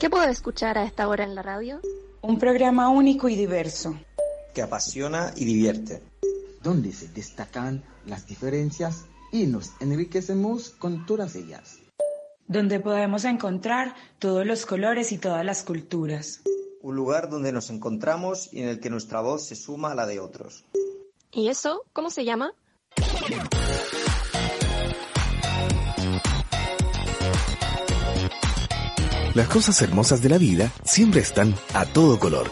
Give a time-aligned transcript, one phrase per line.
[0.00, 1.80] ¿Qué puedo escuchar a esta hora en la radio?
[2.22, 3.96] Un programa único y diverso.
[4.52, 6.02] Que apasiona y divierte.
[6.62, 11.78] Donde se destacan las diferencias y nos enriquecemos con todas ellas.
[12.48, 16.40] Donde podemos encontrar todos los colores y todas las culturas.
[16.82, 20.06] Un lugar donde nos encontramos y en el que nuestra voz se suma a la
[20.06, 20.64] de otros.
[21.30, 22.52] ¿Y eso cómo se llama?
[29.34, 32.50] Las cosas hermosas de la vida siempre están a todo color.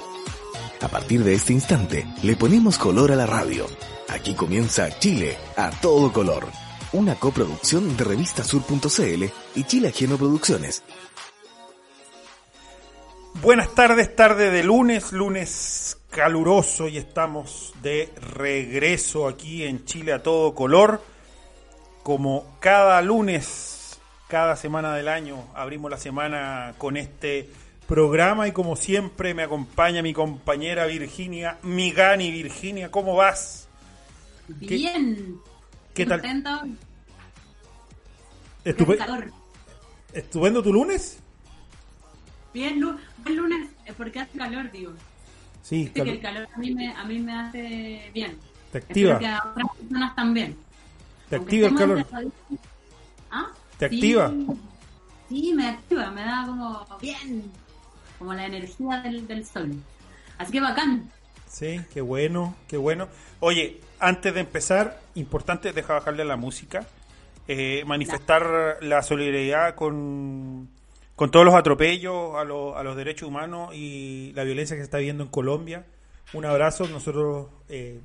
[0.83, 3.67] A partir de este instante, le ponemos color a la radio.
[4.09, 6.47] Aquí comienza Chile a todo color.
[6.93, 10.85] Una coproducción de revistasur.cl y Chile Ajeno Producciones.
[13.43, 20.23] Buenas tardes, tarde de lunes, lunes caluroso y estamos de regreso aquí en Chile a
[20.23, 21.03] todo color.
[22.03, 23.76] Como cada lunes
[24.29, 25.45] cada semana del año.
[25.55, 27.49] Abrimos la semana con este
[27.87, 32.31] programa y como siempre me acompaña mi compañera Virginia Migani.
[32.31, 33.69] Virginia, ¿cómo vas?
[34.49, 35.39] Bien.
[35.95, 36.23] ¿Qué, tal?
[40.13, 41.19] ¿Estupendo tu lunes?
[42.53, 44.93] Bien, buen lunes, porque hace calor, digo.
[45.63, 48.39] Sí, que el calor a mí, me, a mí me hace bien.
[48.73, 49.19] Te activa.
[49.19, 50.57] que a otras personas también.
[51.29, 52.07] Te activa el calor.
[53.79, 54.33] ¿Te activa?
[55.29, 57.51] Sí, me activa, me da como bien,
[58.19, 59.73] como la energía del, del sol.
[60.39, 61.11] Así que bacán.
[61.49, 63.09] Sí, qué bueno, qué bueno.
[63.41, 66.87] Oye, antes de empezar, importante, deja bajarle la música,
[67.49, 70.69] eh, manifestar la solidaridad con,
[71.15, 72.45] con todos los atropellos a, a
[72.83, 75.87] los derechos humanos y la violencia que se está viendo en Colombia.
[76.33, 78.01] Un abrazo, nosotros eh,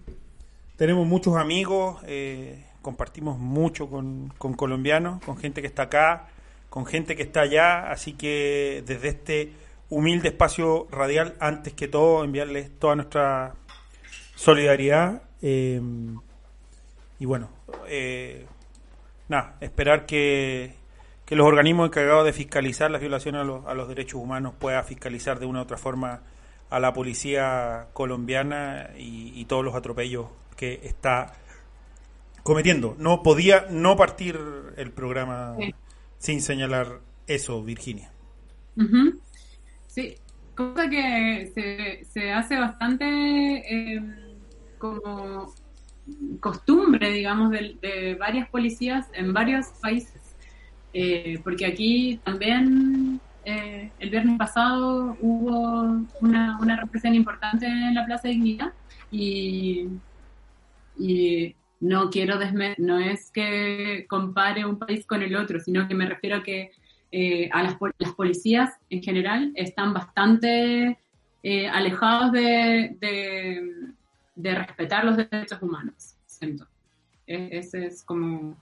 [0.78, 2.02] tenemos muchos amigos.
[2.06, 6.28] Eh, compartimos mucho con, con colombianos, con gente que está acá,
[6.70, 9.54] con gente que está allá, así que desde este
[9.90, 13.56] humilde espacio radial, antes que todo, enviarles toda nuestra
[14.36, 15.22] solidaridad.
[15.42, 15.82] Eh,
[17.20, 17.50] y bueno,
[17.88, 18.46] eh,
[19.28, 20.76] nada, esperar que,
[21.26, 24.86] que, los organismos encargados de fiscalizar las violaciones a los, a los derechos humanos puedan
[24.86, 26.22] fiscalizar de una u otra forma
[26.70, 31.34] a la policía colombiana y todos los atropellos que está
[32.44, 32.96] cometiendo.
[32.98, 34.38] No podía no partir
[34.78, 35.56] el programa
[36.18, 38.12] sin señalar eso, Virginia.
[39.88, 40.16] Sí,
[40.56, 43.06] cosa que se, se hace bastante
[43.96, 44.16] em,
[44.78, 45.54] como
[46.40, 50.22] costumbre, digamos, de, varias policías en varios países.
[50.94, 58.06] Eh, porque aquí también eh, el viernes pasado hubo una, una represión importante en la
[58.06, 58.74] Plaza de Dignidad
[59.10, 59.88] y,
[60.98, 62.40] y no quiero
[62.78, 66.72] no es que compare un país con el otro, sino que me refiero a que
[67.12, 70.98] eh, a las, las, policías en general están bastante
[71.44, 72.96] eh, alejados de,
[74.36, 76.16] de, respetar los derechos humanos.
[77.28, 78.56] E, es como...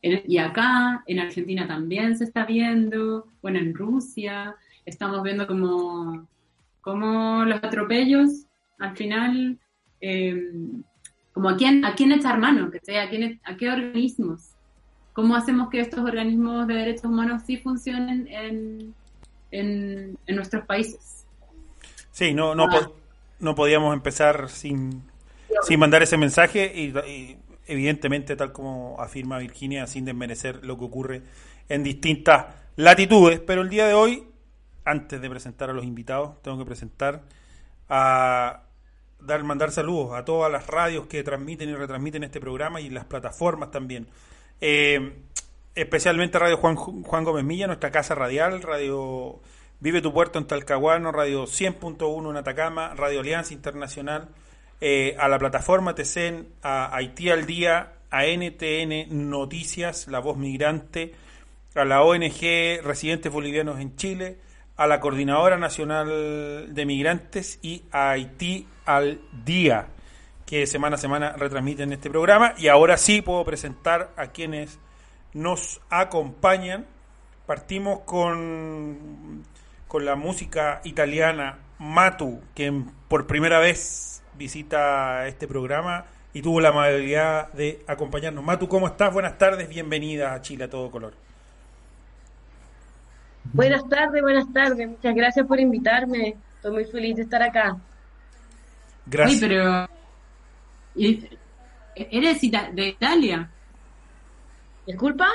[0.00, 4.54] y acá, en Argentina también se está viendo, bueno, en Rusia,
[4.86, 6.26] estamos viendo como,
[7.44, 8.46] los atropellos
[8.78, 9.58] al final...
[10.00, 10.40] Eh,
[11.34, 14.50] como a quién, a quién echar mano, que a, quién, a qué organismos,
[15.12, 18.94] cómo hacemos que estos organismos de derechos humanos sí funcionen en,
[19.50, 21.26] en, nuestros países.
[22.12, 22.88] Sí, no, no, ah.
[23.40, 25.02] no podíamos empezar sin,
[25.62, 31.22] sin mandar ese mensaje y, evidentemente, tal como afirma Virginia, sin desmerecer lo que ocurre
[31.68, 32.46] en distintas
[32.76, 34.24] latitudes, pero el día de hoy,
[34.84, 37.22] antes de presentar a los invitados, tengo que presentar
[37.88, 38.63] a
[39.24, 43.04] dar, mandar saludos a todas las radios que transmiten y retransmiten este programa y las
[43.04, 44.06] plataformas también.
[44.60, 45.16] Eh,
[45.74, 49.40] especialmente Radio Juan, Juan Gómez Milla, nuestra casa radial, Radio
[49.80, 54.28] Vive tu Puerto en Talcahuano, Radio 100.1 en Atacama, Radio Alianza Internacional,
[54.80, 61.12] eh, a la plataforma TECEN, a Haití al Día, a NTN Noticias, La Voz Migrante,
[61.74, 64.38] a la ONG Residentes Bolivianos en Chile,
[64.76, 69.88] a la Coordinadora Nacional de Migrantes y a Haití al día
[70.46, 72.54] que semana a semana retransmiten este programa.
[72.58, 74.78] Y ahora sí puedo presentar a quienes
[75.32, 76.86] nos acompañan.
[77.46, 79.42] Partimos con,
[79.88, 82.72] con la música italiana Matu, que
[83.08, 88.44] por primera vez visita este programa y tuvo la amabilidad de acompañarnos.
[88.44, 89.12] Matu, ¿cómo estás?
[89.12, 91.14] Buenas tardes, bienvenida a Chile a todo color.
[93.52, 94.88] Buenas tardes, buenas tardes.
[94.88, 96.36] Muchas gracias por invitarme.
[96.56, 97.76] Estoy muy feliz de estar acá.
[99.06, 99.40] Gracias.
[99.40, 99.88] Pero
[101.94, 103.50] ¿eres de Italia?
[104.86, 105.28] ¿Disculpa?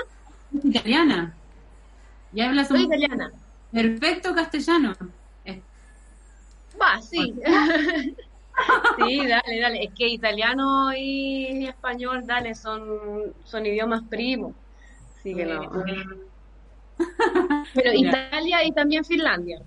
[0.53, 1.35] ¿Es italiana?
[2.31, 3.31] ¿Ya hablas Soy un italiana.
[3.71, 4.93] perfecto castellano?
[6.81, 7.35] Va, sí.
[8.97, 9.83] sí, dale, dale.
[9.83, 14.53] Es que italiano y español, dale, son, son idiomas primos.
[15.19, 15.69] Así que no.
[17.73, 18.27] Pero Mira.
[18.29, 19.61] Italia y también Finlandia.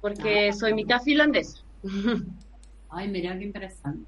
[0.00, 1.58] Porque soy mitad finlandesa.
[2.90, 4.06] Ay, mira qué interesante.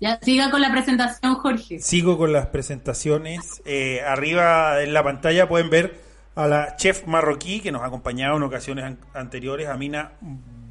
[0.00, 1.80] Ya, siga con la presentación, Jorge.
[1.80, 3.62] Sigo con las presentaciones.
[3.64, 6.00] Eh, arriba en la pantalla pueden ver
[6.36, 10.12] a la chef marroquí que nos ha acompañado en ocasiones an- anteriores, Amina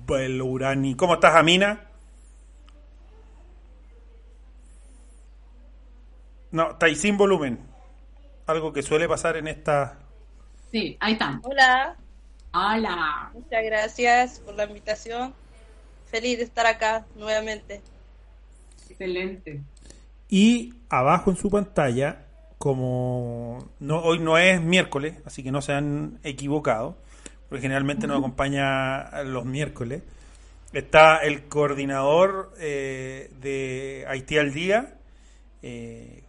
[0.07, 0.95] Belourani.
[0.95, 1.81] ¿Cómo estás, Amina?
[6.51, 7.59] No, está ahí sin volumen.
[8.45, 9.97] Algo que suele pasar en esta...
[10.71, 11.39] Sí, ahí está.
[11.43, 11.95] Hola,
[12.53, 13.31] Hola.
[13.33, 15.33] muchas gracias por la invitación.
[16.09, 17.81] Feliz de estar acá nuevamente.
[18.89, 19.61] Excelente.
[20.29, 22.25] Y abajo en su pantalla,
[22.57, 26.97] como no, hoy no es miércoles, así que no se han equivocado,
[27.49, 30.03] porque generalmente nos acompaña los miércoles,
[30.73, 34.95] está el coordinador eh, de Haití al Día,
[35.61, 36.23] eh,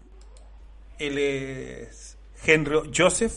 [0.99, 3.33] él es Henry Joseph.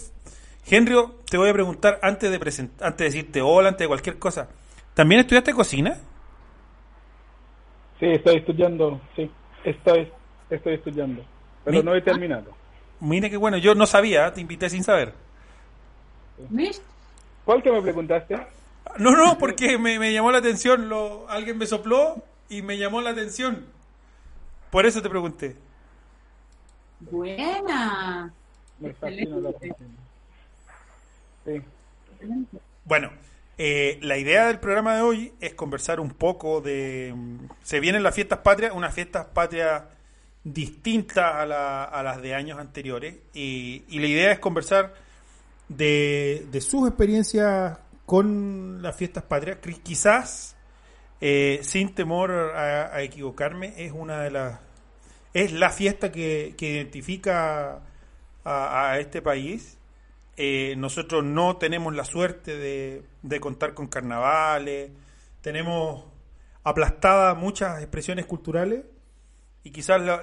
[0.65, 0.95] Henry,
[1.29, 4.47] te voy a preguntar antes de, antes de decirte hola, antes de cualquier cosa,
[4.93, 5.97] ¿también estudiaste cocina?
[8.01, 9.31] Sí, estoy estudiando, sí,
[9.63, 10.11] estoy,
[10.49, 11.23] estoy estudiando,
[11.63, 12.51] pero Mi- no he terminado.
[12.99, 15.13] Mira que bueno, yo no sabía, te invité sin saber.
[16.49, 16.81] ¿Ves?
[17.45, 18.37] ¿Cuál que me preguntaste?
[18.97, 23.01] No, no, porque me, me llamó la atención, lo, alguien me sopló y me llamó
[23.01, 23.65] la atención.
[24.71, 25.55] Por eso te pregunté.
[26.99, 28.33] Buena.
[28.79, 29.51] Me fascina la.
[31.45, 31.61] Sí,
[32.85, 33.11] Bueno,
[33.63, 37.13] eh, la idea del programa de hoy es conversar un poco de...
[37.15, 39.83] mm, Se vienen las fiestas patrias, unas fiestas patrias
[40.43, 44.95] distintas a, la- a las de años anteriores y, la idea es conversar
[45.69, 47.77] de, de sus experiencias
[48.07, 49.59] con las fiestas patrias.
[49.61, 50.55] Qui- Quizás,
[51.21, 54.59] eh, sin temor a, equivocarme, es una de las...
[55.35, 57.79] Es la fiesta que, identifica
[58.43, 59.77] a, a este país.
[60.35, 64.91] Eh, nosotros no tenemos la suerte de, de contar con carnavales,
[65.41, 66.05] tenemos
[66.63, 68.83] aplastadas muchas expresiones culturales
[69.63, 70.21] y quizás la,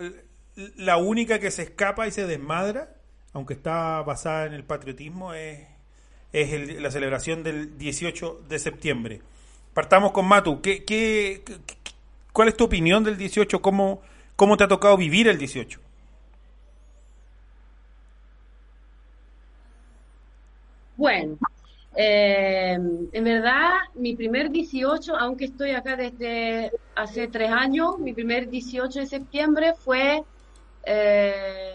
[0.76, 2.94] la única que se escapa y se desmadra,
[3.32, 5.66] aunque está basada en el patriotismo, es,
[6.32, 9.22] es el- la celebración del 18 de septiembre.
[9.74, 10.60] Partamos con Matu.
[10.60, 11.56] ¿Qué, qué, qué-
[12.32, 13.62] cuál es tu opinión del 18?
[13.62, 14.02] ¿Cómo,
[14.36, 15.80] ¿Cómo te ha tocado vivir el 18?
[20.96, 21.38] Bueno,
[22.00, 28.48] eh, en verdad, mi primer 18, aunque estoy acá desde hace tres años, mi primer
[28.48, 30.22] 18 de septiembre fue
[30.84, 31.72] eh,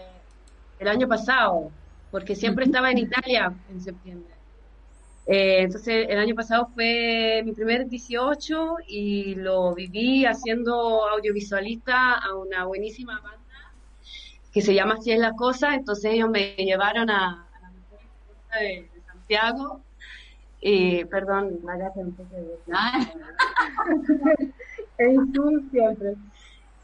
[0.78, 1.70] el año pasado,
[2.10, 4.32] porque siempre estaba en Italia en septiembre.
[5.26, 12.34] Eh, entonces, el año pasado fue mi primer 18 y lo viví haciendo audiovisualista a
[12.34, 13.74] una buenísima banda
[14.50, 15.74] que se llama Así es la cosa.
[15.74, 18.00] Entonces, ellos me llevaron a, a la mejor
[18.58, 19.83] de Santiago.
[20.66, 22.58] Y, perdón, la gata un poco de...
[24.96, 26.14] Es tú siempre.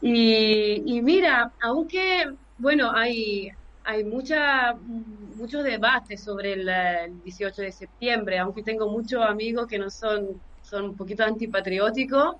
[0.01, 3.49] Y, y mira, aunque, bueno, hay,
[3.83, 9.79] hay mucha, muchos debates sobre el, el 18 de septiembre, aunque tengo muchos amigos que
[9.79, 12.35] no son, son un poquito antipatrióticos,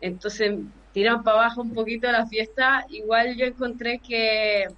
[0.00, 0.58] entonces
[0.92, 4.68] tiran para abajo un poquito la fiesta, igual yo encontré que,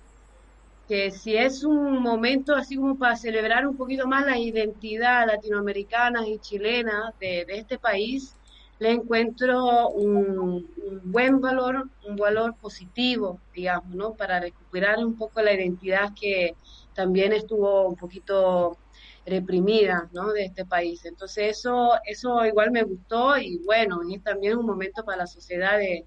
[0.90, 6.26] que si es un momento así como para celebrar un poquito más la identidad latinoamericana
[6.26, 8.34] y chilena de, este país,
[8.80, 14.14] le encuentro un, un buen valor, un valor positivo, digamos, ¿no?
[14.14, 16.56] Para recuperar un poco la identidad que
[16.92, 18.76] también estuvo un poquito
[19.24, 20.32] reprimida, ¿no?
[20.32, 21.04] De este país.
[21.04, 25.26] Entonces eso, eso igual me gustó y bueno, y es también un momento para la
[25.28, 26.04] sociedad de,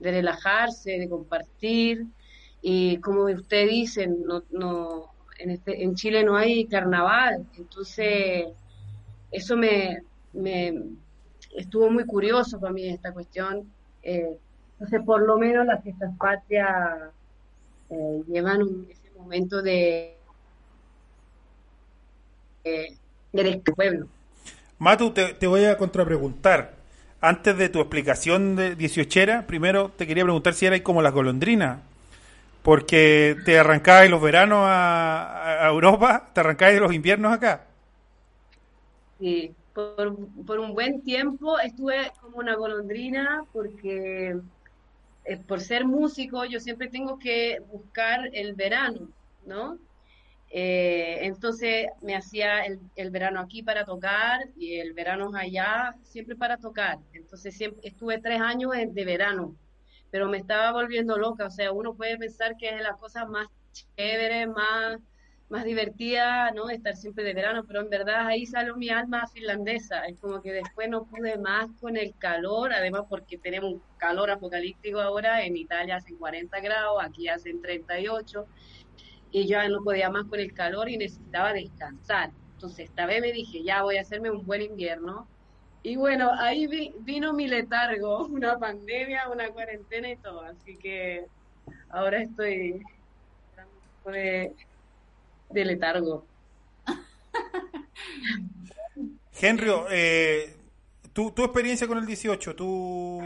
[0.00, 2.08] de relajarse, de compartir
[2.66, 8.46] y como usted dice, no, no, en, este, en Chile no hay carnaval, entonces
[9.30, 9.98] eso me,
[10.32, 10.82] me
[11.54, 13.70] estuvo muy curioso para mí esta cuestión.
[14.02, 14.38] Eh,
[14.72, 17.12] entonces, por lo menos las fiestas patrias
[17.90, 20.16] eh, llevan un- ese momento de
[23.32, 24.08] del este pueblo.
[24.78, 26.72] Matu, te, voy a contrapreguntar.
[27.20, 31.80] Antes de tu explicación de dieciochera, primero te quería preguntar si eras como las golondrinas.
[32.64, 37.66] Porque te arrancabas los veranos a, Europa, te arrancabas los inviernos acá.
[39.18, 44.38] Sí, por, un buen tiempo estuve como una golondrina porque
[45.26, 49.08] eh, por ser músico yo siempre tengo que buscar el verano,
[49.44, 49.76] ¿no?
[50.48, 56.56] Eh, entonces me hacía el, verano aquí para tocar y el verano allá siempre para
[56.56, 56.98] tocar.
[57.12, 59.54] Entonces siempre, estuve tres años de verano,
[60.14, 61.46] pero me estaba volviendo loca.
[61.46, 65.00] O sea, uno puede pensar que es la cosa más chévere, más,
[65.48, 66.70] más divertida, ¿no?
[66.70, 70.04] Estar siempre de verano, pero en verdad ahí salió mi alma finlandesa.
[70.06, 74.30] Es como que después no pude más con el calor, además porque tenemos un calor
[74.30, 75.44] apocalíptico ahora.
[75.44, 78.46] En Italia hacen 40 grados, aquí hacen 38
[79.32, 82.30] y ya no podía más con el calor y necesitaba descansar.
[82.52, 85.26] Entonces esta vez me dije, ya voy a hacerme un buen invierno.
[85.84, 90.40] Y bueno, ahí vi, vino mi letargo, una pandemia, una cuarentena y todo.
[90.40, 91.26] Así que
[91.90, 92.82] ahora estoy
[94.06, 94.52] de,
[95.50, 96.24] de letargo.
[99.40, 100.56] Henry, eh,
[101.12, 103.20] tu, tu experiencia con el 18, tú,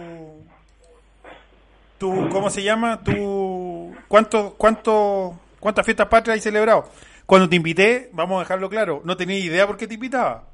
[1.97, 3.05] tú ¿cómo se llama?
[3.05, 6.91] ¿Tú, cuánto, cuánto, ¿Cuántas fiestas patrias hay celebrado?
[7.25, 10.45] Cuando te invité, vamos a dejarlo claro, no tenía idea por qué te invitaba.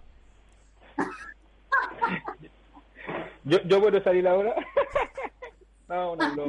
[3.45, 4.55] ¿Yo, yo puedo salir ahora?
[5.89, 6.47] no, no, no.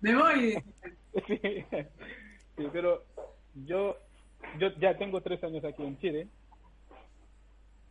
[0.00, 0.62] Me voy.
[2.56, 3.02] Sí, pero
[3.66, 3.96] yo,
[4.60, 6.28] yo ya tengo tres años aquí en Chile.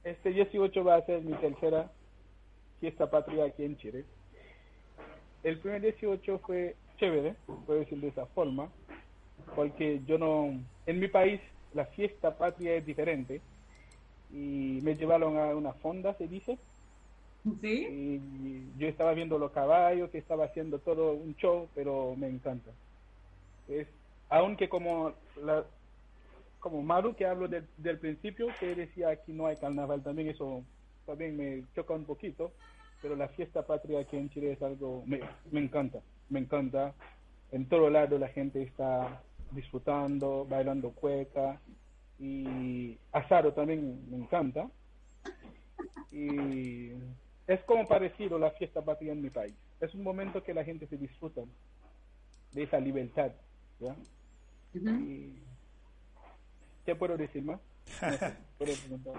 [0.06, 1.92] Este 18 va a ser mi tercera
[2.80, 4.06] fiesta patria aquí en Chile.
[5.44, 8.70] El primer 18 fue chévere, puedo decir de esa forma,
[9.56, 11.42] porque yo no, en mi país
[11.74, 13.42] la fiesta patria es diferente
[14.34, 16.58] y me llevaron a una fonda, se dice,
[17.62, 17.88] ¿Sí?
[17.88, 22.72] y yo estaba viendo los caballos, que estaba haciendo todo un show, pero me encanta.
[23.68, 23.88] Es,
[24.30, 25.14] aunque como
[25.44, 25.64] la,
[26.60, 30.64] como Maru que hablo del, del principio, que decía aquí no hay carnaval, también eso
[31.06, 32.52] también me choca un poquito,
[33.02, 35.20] pero la fiesta patria aquí en Chile es algo, me,
[35.52, 36.00] me encanta,
[36.30, 36.94] me encanta.
[37.52, 39.22] En todo lado la gente está
[39.52, 41.60] disfrutando, bailando cueca
[42.24, 44.70] y asado también me encanta.
[46.10, 46.92] Y
[47.48, 49.54] es como parecido la fiesta patria en mi país.
[49.82, 51.42] Es un momento que la gente se disfruta
[52.54, 53.32] de esa libertad.
[53.80, 53.94] ¿ya?
[54.74, 55.34] Y,
[56.86, 57.60] ¿Qué puedo decir más?
[58.02, 59.14] No sé, puedo preguntar.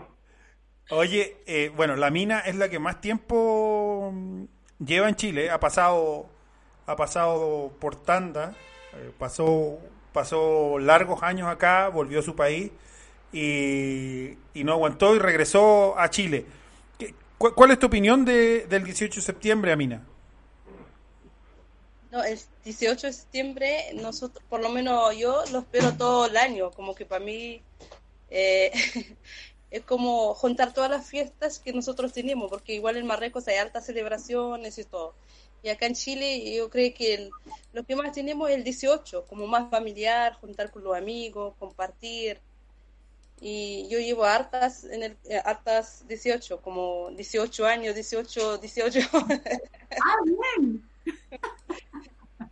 [0.90, 4.44] Oye, eh, bueno, la mina es la que más tiempo mm,
[4.78, 5.50] lleva en Chile.
[5.50, 6.30] Ha pasado,
[6.86, 8.54] ha pasado por tanda,
[8.94, 9.78] eh, pasó,
[10.14, 12.72] pasó largos años acá, volvió a su país
[13.34, 16.46] y, y no aguantó y regresó a Chile.
[16.98, 20.06] ¿Qué- cu- ¿Cuál es tu opinión de, del 18 de septiembre, Amina?
[22.10, 26.70] No, el 18 de septiembre, nosotros, por lo menos yo lo espero todo el año,
[26.70, 27.60] como que para mí
[28.30, 28.72] eh,
[29.70, 33.86] es como juntar todas las fiestas que nosotros tenemos, porque igual en Marruecos hay altas
[33.86, 35.14] celebraciones y todo.
[35.62, 37.30] Y acá en Chile yo creo que el-
[37.72, 42.40] lo que más tenemos es el 18, como más familiar, juntar con los amigos, compartir.
[43.46, 49.00] Y yo llevo hartas, en el, eh, hartas 18, como 18 años, 18, 18.
[49.12, 50.82] Ah, bien.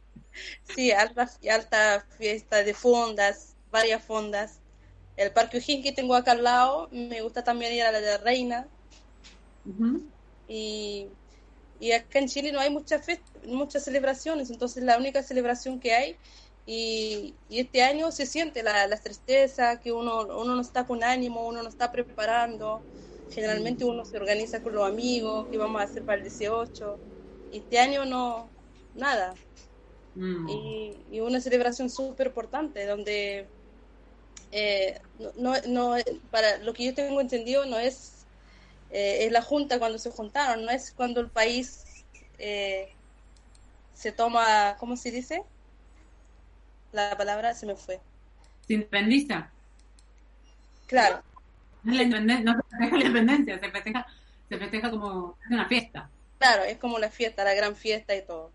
[0.75, 4.61] Sí, alta, alta fiesta de fondas, varias fondas.
[5.16, 8.68] El Parque que tengo acá al lado, me gusta también ir a la de Reina.
[9.64, 10.02] Ujú.
[10.46, 11.08] Y,
[11.80, 13.06] y acá en Chile no hay muchas
[13.46, 16.16] muchas celebraciones, entonces la única celebración que hay,
[16.66, 21.02] y, y este año se siente la, la tristeza, que uno, uno no está con
[21.04, 22.87] ánimo, uno no está preparando.
[23.28, 27.02] Generalmente uno se organiza con los amigos, que vamos a hacer para el 18.
[27.50, 28.54] Y este año no,
[28.92, 29.35] nada.
[30.14, 30.47] Mm.
[30.47, 33.50] y, y una celebración súper importante donde
[34.50, 35.97] eh, no, no, no-
[36.31, 38.28] para lo que yo tengo entendido no es
[38.90, 42.07] eh, es la junta cuando se juntaron no es cuando el país
[42.38, 42.88] eh,
[43.92, 45.45] se toma ¿cómo se dice?
[46.92, 48.00] La palabra se me fue.
[48.66, 49.52] Se independiza.
[50.87, 51.22] claro.
[51.82, 54.06] No, la se festeja la independencia, se festeja,
[54.49, 56.11] se festeja como una fiesta.
[56.38, 58.52] claro es como la fiesta la gran fiesta y todo.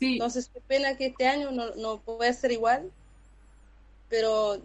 [0.00, 2.92] Sí, Entonces, qué pena que este año no, no puede ser igual,
[4.08, 4.62] pero,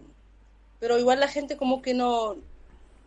[0.79, 2.37] pero igual la gente como que no,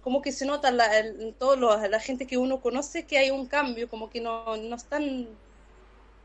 [0.03, 3.19] como que se nota la, el- en todos los, la gente que uno conoce que
[3.19, 5.41] hay un cambio, como que no, no están,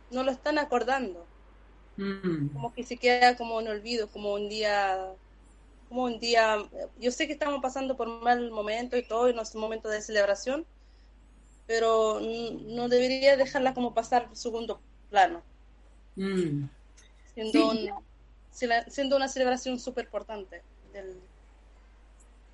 [0.09, 1.29] no lo están acordando,
[1.97, 2.49] Mm.
[2.53, 4.97] como que se queda como en olvido, como un día
[5.89, 6.57] como un día,
[6.99, 9.87] yo sé que estamos pasando por mal momento y todo, y no es un momento
[9.89, 10.65] de celebración,
[11.65, 15.41] pero no debería dejarla como pasar segundo plano.
[16.15, 16.65] Mm.
[17.33, 17.89] Siendo, un-
[18.89, 20.61] siendo una celebración súper importante
[20.93, 21.15] del,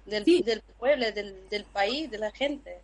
[0.05, 2.79] del, del pueblo, del, del país, de la gente.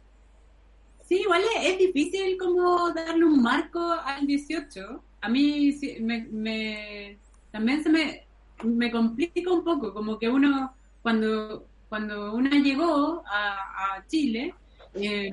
[1.07, 5.03] Sí, igual es, es difícil como darle un marco al 18.
[5.21, 7.19] A mí sí, me, me-
[7.51, 8.27] también se me,
[8.63, 14.53] me complica un poco, como que uno, cuando, cuando uno llegó a, Chile,
[14.93, 15.29] eh,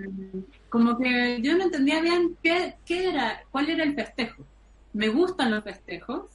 [0.68, 4.44] como que yo no entendía bien qué, qué era, cuál era el festejo.
[4.92, 6.30] Me gustan los festejos,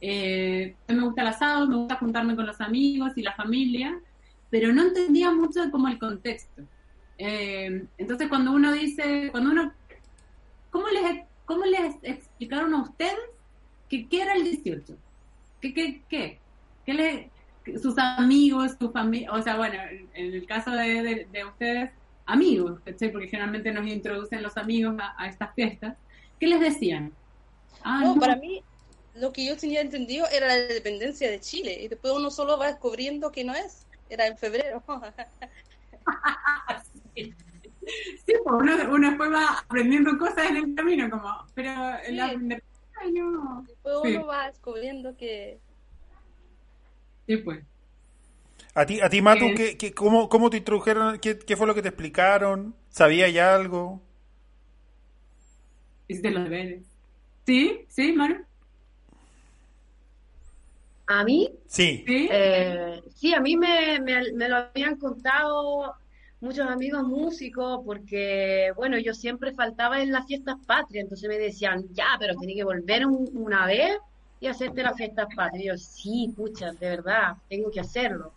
[0.00, 3.98] eh, me gusta el asado, me gusta juntarme con los amigos y la familia,
[4.50, 6.62] pero no entendía mucho como el contexto.
[7.18, 9.72] Eh, entonces cuando uno dice, cuando uno,
[10.70, 13.14] ¿cómo les, cómo les explicaron a ustedes
[13.88, 14.96] que qué era el 18?
[15.60, 16.38] ¿Qué, qué, qué?
[16.84, 17.30] ¿Qué le-
[17.80, 19.76] sus amigos, su familia, o sea, bueno,
[20.14, 21.90] en, el caso de, de- de ustedes,
[22.26, 23.10] amigos, ¿cachai?
[23.10, 25.96] porque generalmente nos introducen los amigos a, a estas fiestas,
[26.38, 27.12] ¿qué les decían?
[27.82, 28.20] Ah, no, no.
[28.20, 28.62] para mí
[29.14, 32.66] lo que yo tenía entendido era la independencia de Chile y después uno solo va
[32.66, 33.86] descubriendo que no es.
[34.10, 34.82] Era en febrero.
[37.14, 37.32] Sí,
[38.26, 41.70] pues uno, uno después va aprendiendo cosas en el camino, como, pero
[42.06, 42.12] Sí.
[42.14, 43.64] la independencia, ay, no.
[43.66, 44.16] Después Sí.
[44.16, 45.58] uno va descubriendo que
[47.26, 47.64] Sí, pues.
[48.74, 51.18] A ti, a ti Matu, ¿qué, qué- cómo, ¿cómo te introdujeron?
[51.20, 52.74] ¿Qué, qué fue lo que te explicaron?
[52.90, 54.02] ¿Sabía ya algo?
[56.08, 56.82] Hiciste los deberes.
[57.46, 57.86] ¿Sí?
[57.88, 58.44] ¿Sí, Maru?
[61.06, 61.50] ¿A mí?
[61.66, 62.02] Sí.
[62.06, 62.28] ¿Sí?
[62.30, 65.94] Eh, sí, a mí me, me- me lo habían contado
[66.44, 71.84] muchos amigos músicos porque, bueno, yo siempre faltaba en las fiestas patrias, entonces me decían,
[71.92, 73.96] ya, pero tenés que volver un- una vez
[74.40, 75.64] y hacerte las fiestas patrias.
[75.64, 78.32] Y yo, sí, pucha, de verdad, tengo que hacerlo.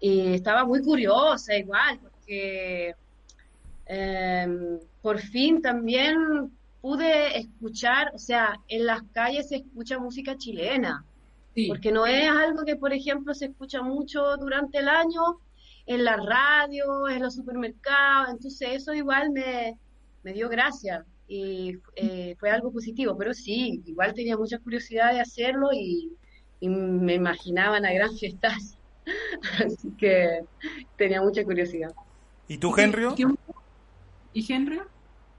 [0.00, 2.94] Y estaba muy curiosa igual, porque
[3.86, 6.50] em, por fin también
[6.80, 11.04] pude escuchar, o sea, en las calles se escucha música chilena
[11.54, 11.68] Sí.
[11.68, 15.38] porque no es algo que, por ejemplo, se escucha mucho durante el año
[15.86, 19.78] en la radio, en los supermercados, entonces eso igual me,
[20.22, 25.20] me dio gracia y eh, fue algo positivo, pero sí, igual tenía mucha curiosidad de
[25.20, 26.12] hacerlo y,
[26.60, 28.48] y me imaginaba una gran fiesta,
[29.64, 30.40] así que
[30.96, 31.90] tenía mucha curiosidad.
[32.48, 33.06] ¿Y tú, Henry?
[33.12, 33.34] ¿Y qué-
[34.32, 34.80] ¿Y Henry?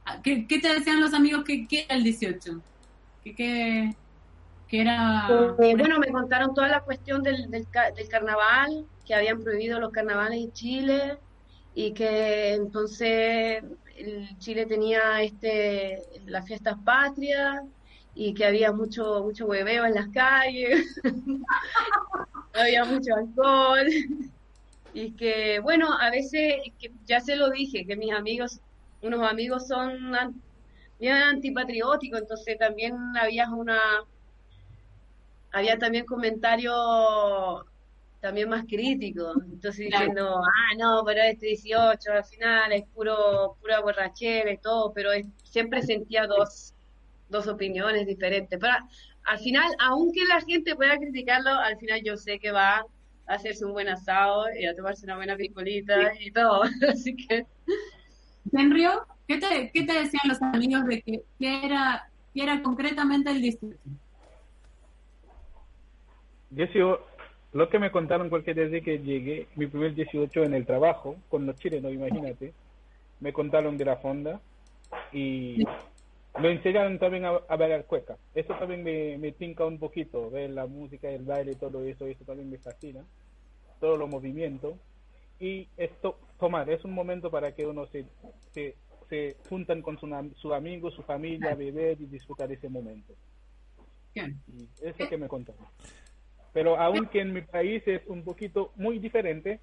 [0.05, 2.61] Ah, ¿Qué, qué te decían los amigos que, que era el 18?
[3.23, 3.93] ¿Qué, qué,
[4.67, 5.27] que era...
[5.59, 9.79] Eh, bueno, me contaron toda la cuestión del, del, ca- del carnaval, que habían prohibido
[9.79, 11.17] los carnavales en Chile
[11.73, 13.63] y que entonces
[13.95, 17.61] el Chile tenía este las fiestas patrias
[18.13, 20.99] y que había mucho mucho hueveo en las calles,
[22.53, 23.87] había mucho alcohol
[24.93, 26.55] y que bueno, a veces
[27.05, 28.59] ya se lo dije, que mis amigos,
[29.01, 30.11] unos amigos son
[30.99, 33.79] bien antipatrióticos, entonces también había una
[35.51, 36.75] había también comentarios
[38.19, 40.05] también más críticos, entonces Claro.
[40.05, 45.11] diciendo, ah, no, pero este 18 al final es puro, pura borrachera y todo, pero
[45.11, 46.73] es- siempre sentía dos,
[47.29, 48.57] dos opiniones diferentes.
[48.59, 48.73] Pero
[49.25, 52.85] al final, aunque la gente pueda criticarlo, al final yo sé que va a
[53.27, 57.45] hacerse un buen asado y a tomarse una buena piscolita y todo, así que...
[58.53, 63.29] Henrio, ¿qué te, ¿qué te decían los amigos de que, que era, que era concretamente
[63.31, 63.77] el 18?
[66.51, 66.65] Yo
[67.53, 71.45] lo que me contaron porque desde que llegué, mi primer 18 en el trabajo, con
[71.45, 72.53] los chilenos, imagínate,
[73.19, 74.41] me contaron de la fonda
[75.11, 75.63] y
[76.39, 78.17] me enseñaron también a, a bailar cueca.
[78.35, 82.23] Eso también me, me tinca un poquito, ver la música, el baile, todo eso, eso
[82.25, 83.03] también me fascina,
[83.79, 84.75] todos los movimientos.
[85.39, 88.05] Y esto, tomar, es un momento para que uno se,
[88.51, 88.75] se,
[89.09, 93.13] se juntan con su, su amigo, su familia, beber y disfrutar ese momento.
[94.13, 94.39] Bien.
[94.47, 95.65] Y eso que me contaron.
[96.57, 99.59] Pero aunque en mi país es un poquito muy diferente,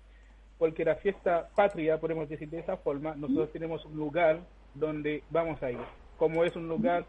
[0.58, 4.38] porque la fiesta patria, podemos decir de esa forma, nosotros tenemos un lugar
[4.76, 5.80] donde vamos a ir.
[6.18, 7.04] Como es un lugar,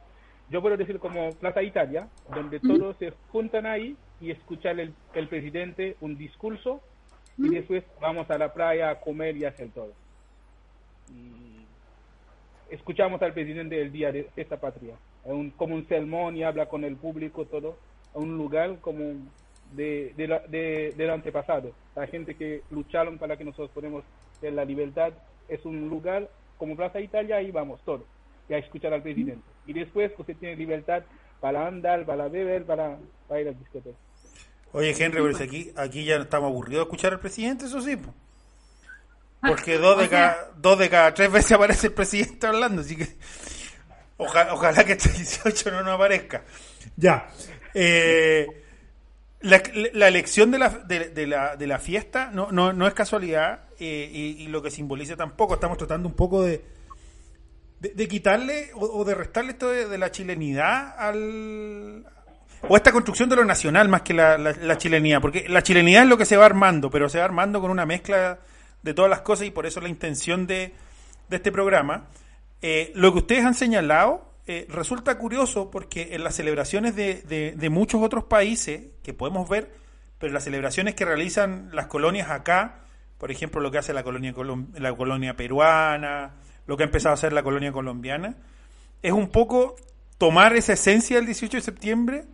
[0.49, 5.27] yo puedo decir como Plaza Italia, donde todos se juntan ahí y escuchar el, el
[5.27, 6.81] presidente un discurso
[7.37, 9.91] y después vamos a la playa a comer y hacer todo.
[11.13, 11.63] Y
[12.73, 14.95] escuchamos al presidente el día de esta patria,
[15.25, 17.77] un, como un sermón y habla con el público, todo,
[18.15, 19.13] a un lugar como
[19.75, 24.03] de, de, la, de, del antepasado, la gente que lucharon para que nosotros podamos
[24.39, 25.13] tener la libertad,
[25.47, 28.05] es un lugar como Plaza Italia, ahí vamos todos,
[28.49, 29.43] y a escuchar al presidente.
[29.65, 31.03] Y después usted tiene libertad
[31.39, 33.97] para andar, para beber, para, para ir al discoteca.
[34.71, 37.95] Oye, Henry, pero si aquí, aquí ya estamos aburridos de escuchar al presidente, eso sí.
[37.95, 38.13] po.
[39.47, 43.07] Porque dos de, cada, dos de cada tres veces aparece el presidente hablando, así que
[44.17, 46.43] ojalá, ojalá que este 18 no nos aparezca.
[46.97, 47.29] Ya.
[47.73, 48.64] Eh,
[49.45, 49.61] la,
[49.93, 53.61] la elección de la, de, de la, de la fiesta no, no, no es casualidad
[53.79, 55.53] eh, y, lo que simboliza tampoco.
[55.53, 56.65] Estamos tratando un poco de,
[57.79, 62.05] de, quitarle o, de restarle esto de, la chilenidad al...
[62.67, 66.17] O esta construcción de lo nacional más que la, chilenidad, porque la chilenidad es lo
[66.17, 68.39] que se va armando, pero se va armando con una mezcla
[68.81, 70.73] de todas las cosas y por eso la intención de,
[71.29, 72.07] de este programa.
[72.63, 77.69] Eh, lo que ustedes han señalado eh, resulta curioso porque en las celebraciones de, de-
[77.69, 79.71] muchos otros países que podemos ver,
[80.19, 82.81] pero las celebraciones que realizan las colonias acá,
[83.17, 84.33] por ejemplo, lo que hace la colonia,
[84.75, 86.35] la colonia peruana,
[86.67, 88.35] lo que ha empezado a hacer la colonia colombiana,
[89.01, 89.75] es un poco
[90.17, 92.25] tomar esa esencia del 18 de septiembre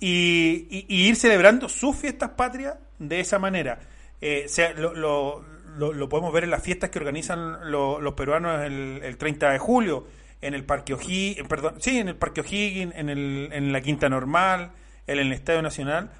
[0.00, 3.78] y, ir celebrando sus fiestas patrias de esa manera.
[4.20, 9.00] Eh, sea, lo, lo- podemos ver en las fiestas que organizan lo- los peruanos el,
[9.02, 10.06] el 30 de julio,
[10.40, 14.08] en el Parque O'Higgins, perdón, sí, en el Parque O'Higgins, en, el, en la Quinta
[14.08, 14.70] Normal,
[15.06, 16.10] en el Estadio Nacional,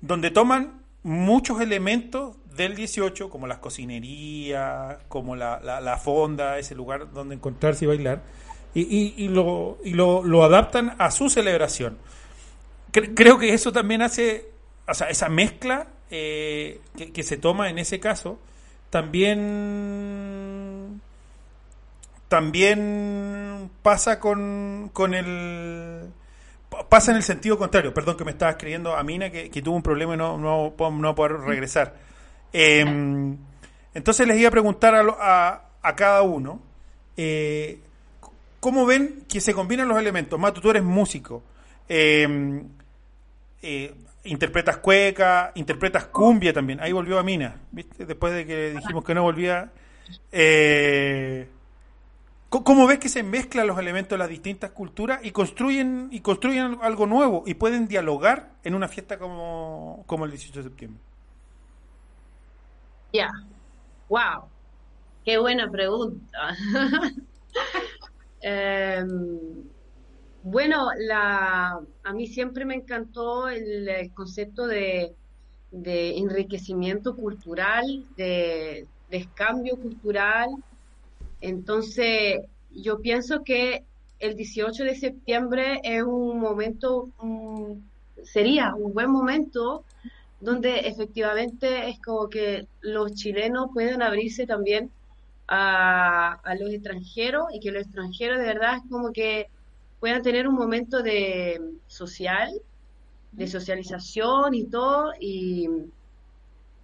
[0.00, 7.12] donde toman muchos elementos del 18, como las cocinerías, como la, la, fonda, ese lugar
[7.12, 8.22] donde encontrarse y bailar,
[8.74, 11.98] y, y- lo, y lo, lo adaptan a su celebración.
[12.92, 14.50] Cre- creo que eso también hace,
[14.86, 18.38] o sea, esa mezcla eh, que, que se toma en ese caso,
[18.90, 21.00] también
[22.28, 26.10] también pasa con, con el
[26.68, 29.76] pa- pasa en el sentido contrario perdón que me estaba escribiendo a Mina que, tuvo
[29.76, 31.94] un problema y no no no poder regresar
[32.52, 33.36] Em,
[33.94, 36.60] entonces les iba a preguntar a, a, a cada uno
[37.16, 37.80] eh,
[38.60, 41.42] cómo ven que se combinan los elementos Mato tú eres músico
[41.90, 42.68] Em,
[43.62, 46.80] eh, interpretas cueca, interpretas cumbia también.
[46.80, 48.04] Ahí volvió a Mina, ¿viste?
[48.04, 49.70] Después de que dijimos que no volvía.
[50.30, 51.48] Eh,
[52.48, 56.20] ¿cómo- ¿Cómo ves que se mezclan los elementos de las distintas culturas y construyen y
[56.20, 61.02] construyen algo nuevo y pueden dialogar en una fiesta como, como el 18 de septiembre?
[63.12, 63.28] Ya,
[64.08, 64.52] wow,
[65.24, 66.56] qué buena pregunta.
[68.40, 69.70] Em,
[70.42, 75.16] bueno, la, a mí siempre me encantó el, el concepto de,
[75.70, 77.84] de enriquecimiento cultural,
[78.16, 80.48] de, de cambio cultural.
[81.40, 83.84] Entonces, yo pienso que
[84.18, 87.74] el 18 de septiembre es un momento, mm,
[88.24, 89.84] sería un buen momento
[90.40, 94.90] donde efectivamente es como que los chilenos pueden abrirse también
[95.48, 99.48] a, a los extranjeros y que los extranjeros de verdad es como que
[100.00, 102.50] puedan tener un momento de social,
[103.32, 105.68] de socialización y todo, y,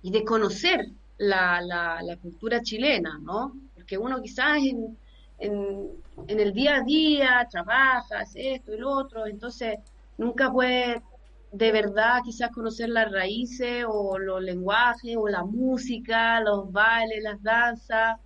[0.03, 0.81] y de conocer
[1.19, 3.53] la, la, la cultura chilena, ¿no?
[3.85, 4.99] Porque uno quizás en,
[5.39, 5.91] en,
[6.29, 9.77] el día a día trabaja, hace esto y lo otro, entonces
[10.17, 11.03] nunca puede
[11.51, 17.43] de verdad quizás conocer las raíces o los lenguajes o la música, los bailes, las
[17.43, 18.17] danzas.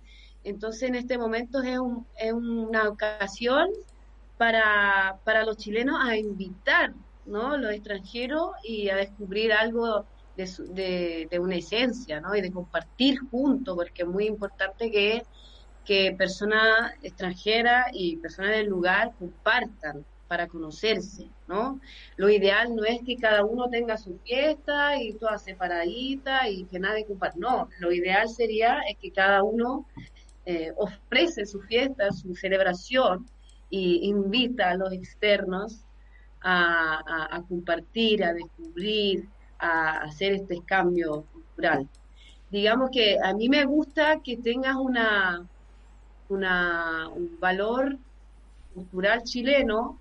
[0.43, 3.67] Entonces en este momento es, un- es una ocasión
[4.37, 6.93] para, para los chilenos a invitar,
[7.25, 7.57] ¿no?
[7.57, 12.35] los extranjeros y a descubrir algo de, su- de, de una esencia, ¿no?
[12.35, 15.27] Y de compartir juntos, porque es muy importante que,
[15.89, 21.79] que personas extranjeras y personas del lugar compartan para conocerse, ¿no?
[22.17, 26.79] Lo ideal no es que cada uno tenga su fiesta y todas separaditas y que
[26.79, 27.37] nadie comparta.
[27.39, 29.87] No, lo ideal sería es que cada uno
[30.45, 33.29] eh, ofrece su fiesta, su celebración
[33.69, 35.85] y invita a los externos
[36.41, 37.01] a,
[37.37, 41.89] a- compartir, a descubrir, a hacer este cambio cultural.
[42.49, 45.49] Digamos que a mí me gusta que tengas una,
[46.29, 47.97] una, un valor
[48.73, 49.99] cultural chileno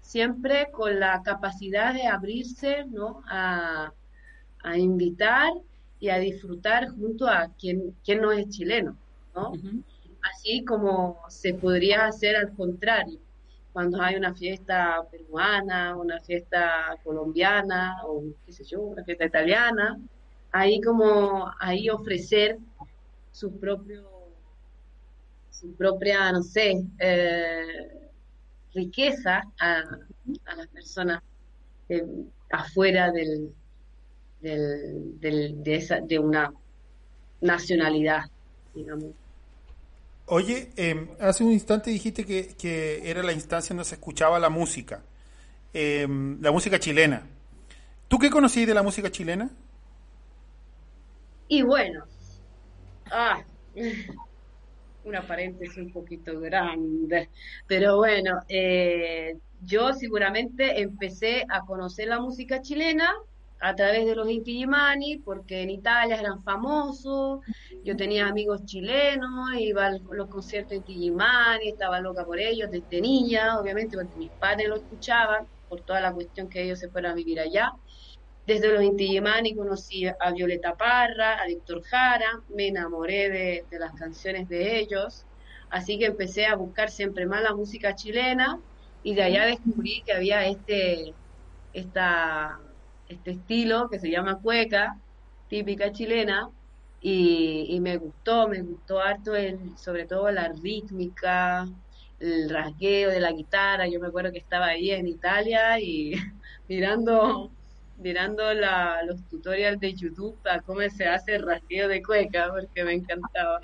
[0.00, 3.22] siempre con la capacidad de abrirse ¿no?
[3.28, 3.92] a,
[4.62, 5.52] a invitar
[5.98, 8.96] y a disfrutar junto a quien, quien no es chileno,
[9.34, 9.52] ¿no?
[10.22, 13.18] Así como se podría hacer al contrario,
[13.72, 19.98] cuando hay una fiesta peruana, una fiesta colombiana o qué sé yo, una fiesta italiana,
[20.52, 22.58] ahí como ahí ofrecer
[23.32, 24.15] su propio
[25.60, 27.66] su propia, no sé, eh,
[28.74, 29.78] riqueza a,
[30.46, 31.22] a las personas
[31.88, 32.02] eh,
[32.50, 33.54] afuera del,
[34.40, 36.52] del, del- de, esa, de una
[37.40, 38.22] nacionalidad,
[38.74, 39.14] digamos.
[40.28, 44.48] Oye, eh, hace un instante dijiste que, que era la instancia donde se escuchaba la
[44.50, 45.02] música,
[45.74, 46.06] eh,
[46.40, 47.26] la música chilena.
[48.08, 49.50] ¿Tú qué conocís de la música chilena?
[51.48, 52.04] Y bueno,
[53.10, 53.44] ah,
[55.06, 57.30] una paréntesis un poquito grande,
[57.66, 63.08] pero bueno, eh, yo seguramente empecé a conocer la música chilena
[63.60, 64.66] a través de los Inti
[65.24, 67.40] porque en Italia eran famosos,
[67.84, 71.12] yo tenía amigos chilenos, iba a los conciertos de Inti
[71.62, 76.12] estaba loca por ellos desde niña, obviamente, porque mis padres lo escuchaban, por toda la
[76.12, 77.72] cuestión que ellos se fueron a vivir allá.
[78.46, 83.78] Desde los Inti Gimani conocí a Violeta Parra, a Víctor Jara, me enamoré de, de
[83.78, 85.24] las canciones de ellos,
[85.68, 88.60] así que empecé a buscar siempre más la música chilena
[89.02, 91.14] y de allá descubrí que había este,
[91.72, 94.98] este estilo que se llama cueca,
[95.48, 96.50] típica chilena,
[97.00, 101.68] y, me gustó, me gustó harto, el, sobre todo la rítmica,
[102.18, 103.86] el rasgueo de la guitarra.
[103.86, 106.14] Yo me acuerdo que estaba ahí en Italia y
[106.68, 107.52] mirando
[107.98, 112.84] mirando la, los tutoriales de YouTube para cómo se hace el rasgueo de cueca, porque
[112.84, 113.60] me encantaba.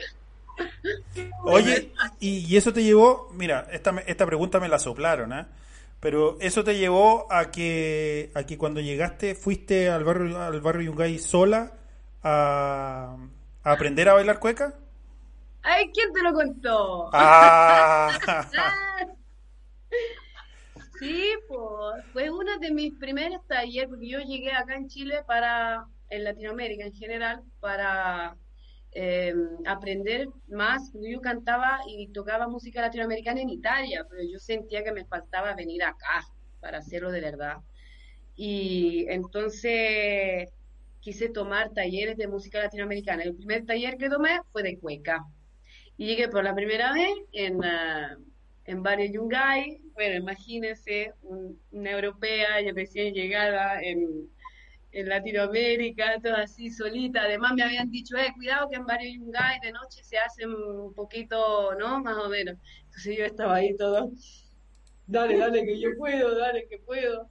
[1.45, 5.47] Oye, y, eso te llevó, mira, esta, esta pregunta me la soplaron, ¿eh?
[6.01, 10.91] Pero eso te llevó a que, a que cuando llegaste fuiste al barrio, al barrio
[10.91, 11.73] Yungay sola
[12.23, 13.17] a,
[13.63, 14.75] aprender a bailar cueca.
[15.63, 17.09] Ay, ¿quién te lo contó?
[17.13, 18.11] Ah.
[21.03, 25.85] sí, pues fue uno de mis primeros talleres, porque yo llegué acá en Chile para,
[26.11, 28.37] en Latinoamérica en general, para
[28.93, 29.35] eh,
[29.67, 30.93] aprender más.
[30.95, 35.83] Yo cantaba y tocaba música latinoamericana en Italia, pero yo sentía que me faltaba venir
[35.83, 36.25] acá
[36.61, 37.57] para hacerlo de verdad.
[38.37, 40.51] Y entonces
[41.01, 43.25] quise tomar talleres de música latinoamericana.
[43.25, 45.25] El primer taller que tomé fue de cueca.
[45.97, 48.32] Y llegué por la primera vez en, uh,
[48.73, 49.81] en Barrio Yungay.
[49.95, 51.13] Bueno, imagínense,
[51.71, 54.31] una europea, recién llegada en
[54.93, 57.23] en Latinoamérica, todo así solita.
[57.23, 60.95] Además me habían dicho, eh, cuidado que en Barrio Yungay de noche se hacen un
[60.95, 62.01] poquito, ¿no?
[62.03, 62.57] Más o menos.
[62.85, 64.13] Entonces yo estaba ahí todo,
[65.07, 67.31] dale, dale, que yo puedo, dale, que puedo.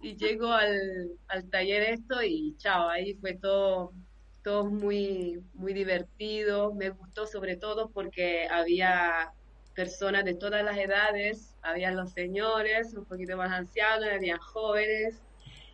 [0.00, 0.78] Y llego al,
[1.28, 3.92] al taller esto y chao, ahí fue todo,
[4.44, 6.74] todo muy, muy divertido.
[6.74, 9.32] Me gustó sobre todo porque había
[9.78, 15.22] personas de todas las edades, había los señores, un poquito más ancianos, había jóvenes,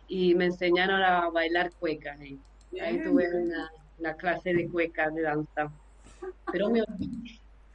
[0.07, 2.15] y me enseñaron a bailar cueca.
[2.19, 2.37] Ahí,
[2.79, 5.71] ahí tuve una, clase de cueca de danza.
[6.51, 6.83] Pero me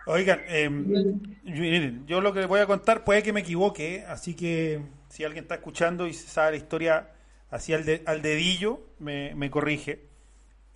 [0.07, 5.25] Oigan, eh, yo lo que voy a contar puede que me equivoque, así que si
[5.25, 7.11] alguien está escuchando y sabe la historia
[7.51, 10.07] así al, al dedillo, me, me corrige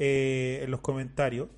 [0.00, 1.48] eh, en los comentarios.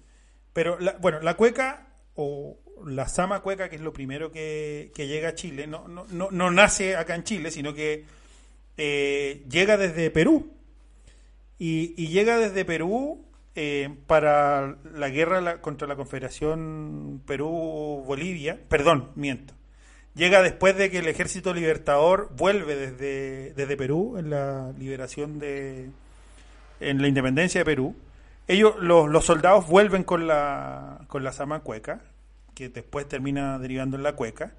[0.53, 5.07] Pero la, bueno, la cueca o la sama cueca, que es lo primero que, que
[5.07, 8.05] llega a Chile, no, no, no, no nace acá en Chile, sino que
[8.77, 10.53] eh, llega desde Perú.
[11.59, 18.61] Y, llega desde Perú eh, para la guerra contra la Confederación Perú-Bolivia.
[18.69, 19.55] Perdón, miento.
[20.15, 25.91] Llega después de que el ejército libertador vuelve desde, desde Perú en la liberación de.
[26.81, 27.95] en la independencia de Perú.
[28.49, 32.01] Ellos, los, los soldados vuelven con la, con la sama cueca,
[32.57, 34.55] que después termina derivando en la cueca,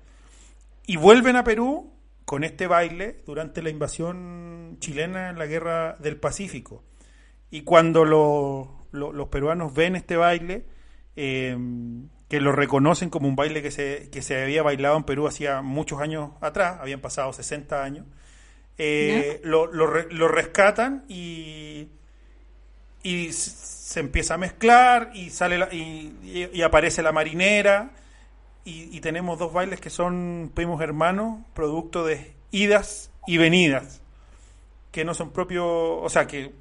[0.85, 1.91] y vuelven a Perú
[2.23, 6.83] con este baile durante la invasión chilena en la guerra del Pacífico.
[7.49, 10.65] Y cuando los peruanos ven este baile,
[11.15, 11.57] eh,
[12.29, 15.61] que lo reconocen como un baile que se, que se había bailado en Perú hacía
[15.61, 18.05] muchos años atrás, habían pasado 60 años,
[18.77, 21.87] eh, lo, lo, rescatan y,
[23.01, 23.31] y
[23.87, 27.91] se empieza a mezclar y sale y, y, aparece la marinera
[28.65, 34.01] y, tenemos dos bailes que son primos hermanos, producto de idas y venidas,
[34.91, 36.51] que no son propios, o sea, que,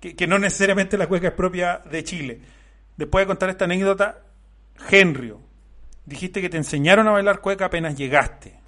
[0.00, 2.40] que, no necesariamente la cueca es propia de Chile.
[2.96, 4.22] Después de contar esta anécdota,
[4.90, 5.42] Henrio,
[6.06, 8.58] dijiste que te enseñaron a bailar cueca apenas llegaste.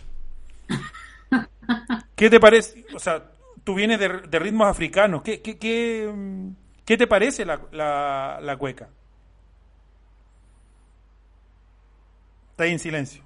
[2.15, 2.85] ¿Qué te parece?
[2.95, 3.31] O sea,
[3.65, 5.23] tú vienes de, ritmos africanos.
[5.23, 6.13] ¿Qué, qué, qué,
[6.97, 8.89] te parece la, la, la cueca?
[12.51, 13.23] Está en silencio.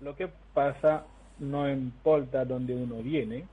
[0.00, 1.06] Lo que pasa
[1.38, 3.44] no importa dónde uno viene,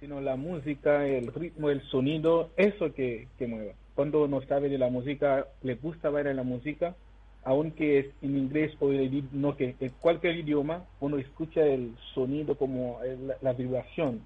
[0.00, 3.72] sino la música, el ritmo, el sonido, eso que, que mueva.
[3.94, 6.94] Cuando uno sabe de la música, le gusta bailar la música,
[7.44, 8.90] aunque es en inglés o
[9.32, 12.98] no que en cualquier idioma, uno escucha el sonido como
[13.42, 14.20] la, vibración.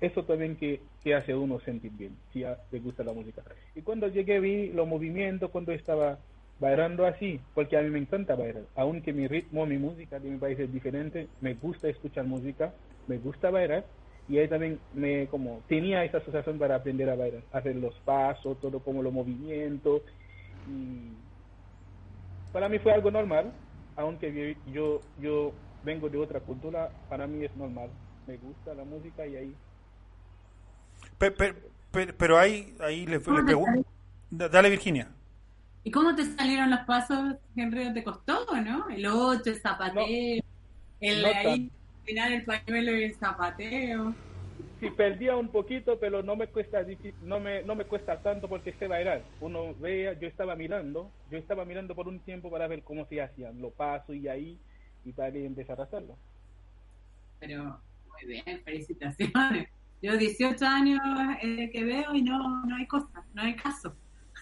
[0.00, 3.42] Eso también que, que hace uno sentir bien, si le gusta la música.
[3.74, 6.20] Y cuando llegué vi los movimientos, cuando estaba
[6.58, 10.38] bailando así, porque a mí me encanta bailar, aunque mi ritmo, mi música de mi
[10.38, 12.74] país es diferente, me gusta escuchar música,
[13.06, 13.86] me gusta bailar
[14.26, 18.60] y ahí también me como tenía esa asociación para aprender a bailar, hacer los pasos,
[18.60, 20.02] todo como los movimientos
[20.66, 21.24] y
[22.50, 23.54] para mí fue algo normal,
[23.94, 29.26] aunque yo yo vengo de otra cultura, para mí es normal, me gusta la música
[29.26, 29.60] y ahí.
[31.18, 31.54] Pero,
[32.16, 33.84] pero, ahí, ahí le, pregunto.
[34.30, 35.08] Dale, Virginia.
[35.84, 37.92] ¿Y cómo te salieron los pasos, Henry?
[37.94, 38.88] ¿Te costó, no?
[38.88, 40.42] El 8, el zapateo,
[41.00, 41.70] el ahí,
[42.04, 44.14] final el pañuelo y el zapateo.
[44.80, 46.84] Sí, perdía un poquito, pero no me cuesta
[47.22, 49.22] no me, no me cuesta tanto porque sé bailar.
[49.40, 53.22] Uno vea, yo estaba mirando, yo estaba mirando por un tiempo para ver cómo se
[53.22, 54.58] hacían, lo paso y ahí,
[55.04, 56.16] y para empezar a hacerlo.
[57.40, 59.68] Pero, muy bien, felicitaciones.
[60.02, 61.00] Yo 18 años
[61.42, 63.96] eh, que veo y no, no hay cosa, no hay caso.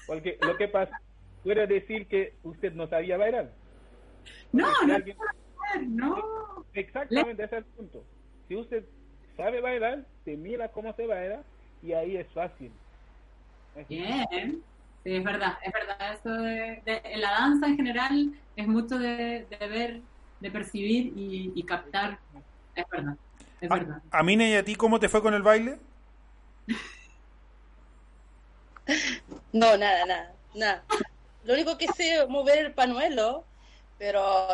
[0.07, 1.01] Porque lo que pasa,
[1.43, 3.53] puede decir que usted no sabía bailar.
[4.53, 4.99] No, no,
[5.87, 6.64] no.
[6.75, 8.05] Exactamente, ese es el punto.
[8.49, 8.85] Si usted
[9.37, 11.43] sabe bailar, se mira cómo se baila
[11.83, 12.73] y ahí es fácil.
[13.88, 14.62] Bien.
[15.05, 16.14] Sí, es verdad, es verdad.
[16.14, 20.01] Eso de, en la danza en general es mucho de, ver,
[20.40, 22.19] de percibir y, captar.
[22.75, 23.17] Es verdad,
[23.64, 24.03] es verdad.
[24.11, 25.79] ¿A mí y a ti cómo te fue con el baile?
[29.53, 30.85] No, nada, nada, nada.
[31.44, 33.44] Lo único que sé es mover el panuelo,
[33.98, 34.48] pero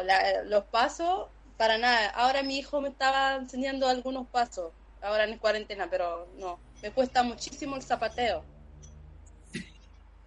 [0.44, 2.10] los pasos para nada.
[2.10, 6.58] Ahora mi hijo me estaba enseñando algunos pasos, ahora en cuarentena, pero no.
[6.82, 8.44] Me cuesta muchísimo el zapateo.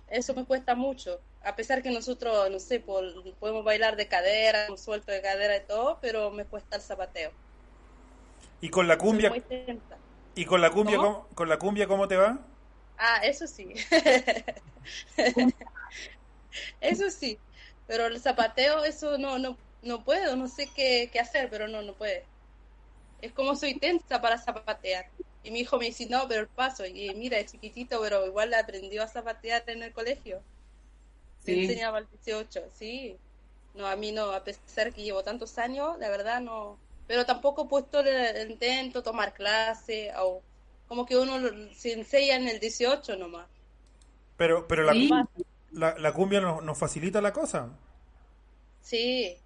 [0.07, 1.19] Eso me cuesta mucho.
[1.43, 5.61] A pesar que nosotros, no sé, podemos bailar de cadera, un suelto de cadera y
[5.61, 7.31] todo, pero me cuesta el zapateo.
[8.63, 9.29] ¿Y con la cumbia?
[10.35, 11.27] ¿Y con la cumbia ¿Cómo?
[11.35, 12.39] con la cumbia cómo te va?
[12.97, 13.73] Ah, eso sí.
[16.79, 17.37] eso sí.
[17.87, 21.81] Pero el zapateo, eso no, no, no puedo, no sé qué, qué hacer, pero no,
[21.81, 22.23] no puede.
[23.19, 25.07] Es como soy tensa para zapatear.
[25.43, 26.85] Y mi hijo me dice, no, pero el paso.
[26.85, 30.41] Y mira, es chiquitito, pero igual aprendió a zapatear en el colegio.
[31.43, 31.65] Sí.
[31.65, 33.17] enseñaba al 18, sí.
[33.73, 36.79] No, a mí no, a pesar que llevo tantos años, la verdad no.
[37.07, 40.41] Pero tampoco he puesto el, intento tomar clase o
[40.87, 41.39] como que uno
[41.73, 43.47] se enseña en el 18 nomás.
[44.37, 44.93] Pero, pero la,
[45.71, 47.69] la, la, cumbia nos, nos facilita la cosa.
[48.81, 49.37] Sí,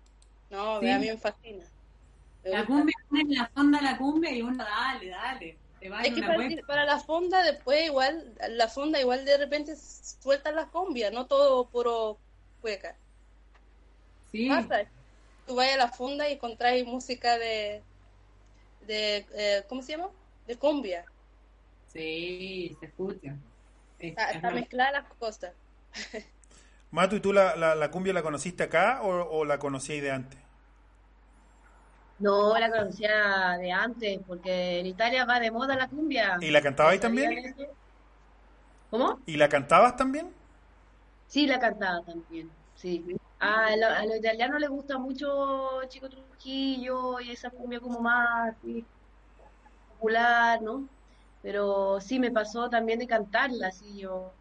[0.50, 1.65] no, a mí me fascina.
[2.43, 5.58] la cumbia, en la fonda la cumbia y uno, dale, dale.
[5.82, 11.12] es que para, la fonda después igual, la fonda igual de repente suelta la cumbia,
[11.12, 12.17] no todo puro
[12.62, 12.96] cueca.
[14.32, 14.50] Sí.
[15.47, 17.81] Tú vas a la fonda y encontrás música de,
[18.86, 20.10] de eh, ¿cómo se llama?
[20.45, 21.05] De cumbia.
[21.88, 23.36] Sí, se escucha.
[23.97, 25.53] Está, está mezclada las cosas.
[26.91, 30.39] Matu, ¿y tú la, la, cumbia la conociste acá o, la conocías de antes?
[32.19, 36.38] No, la conocía de antes, porque en Italia va de moda la cumbia.
[36.41, 37.55] ¿Y la cantabas también?
[38.89, 39.19] ¿Cómo?
[39.25, 40.31] ¿Y la cantabas también?
[41.27, 43.18] Sí, la cantaba también, sí.
[43.40, 48.56] A, los italianos les gusta mucho Chico Trujillo y esa cumbia como más
[49.90, 50.88] popular, ¿no?
[51.44, 54.32] Pero sí me pasó también de cantarla, así yo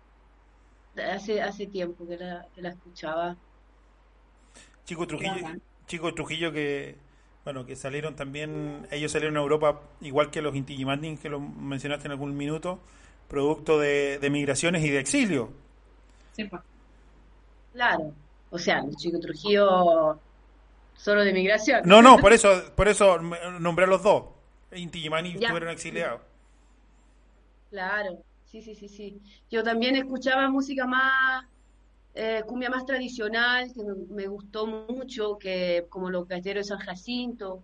[0.97, 3.37] hace, hace tiempo que la, que la escuchaba.
[4.85, 5.49] Chico Trujillo,
[5.87, 6.97] Chico Trujillo que
[7.45, 10.77] bueno que salieron también, ellos salieron a Europa igual que los Inti
[11.21, 12.81] que lo mencionaste en algún minuto,
[13.29, 15.53] producto de, migraciones y de exilio.
[16.33, 16.63] Sí, pues.
[17.73, 18.15] Claro,
[18.57, 20.19] o sea, Chico Trujillo
[20.95, 21.83] solo de migración.
[21.85, 23.19] No, no, por eso, por eso
[23.61, 24.25] nombré a los dos.
[24.73, 26.21] Inti Gimani fueron exiliados.
[27.71, 28.19] Claro.
[28.47, 29.21] Sí, sí, sí, sí.
[29.51, 31.45] Yo también escuchaba música más,
[32.15, 37.63] eh, cumbia más tradicional, que me, gustó mucho, que como los casteros de San Jacinto.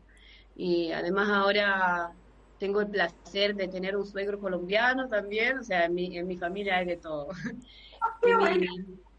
[0.55, 2.13] Y además ahora
[2.59, 6.37] tengo el placer de tener un suegro colombiano también, o sea, en mi, en mi
[6.37, 7.29] familia hay de todo.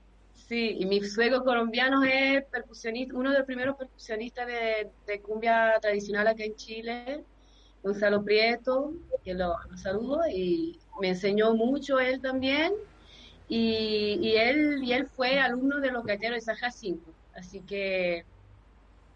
[0.54, 6.28] sí, y mi suegro colombiano es percusionista, uno de los primeros percusionistas de, cumbia tradicional
[6.28, 7.24] acá en Chile,
[7.82, 12.72] Gonzalo Prieto, que lo, saludo, y me enseñó mucho él también,
[13.49, 17.12] y, él, y él fue alumno de los galleros de San Jacinto.
[17.36, 18.24] Así que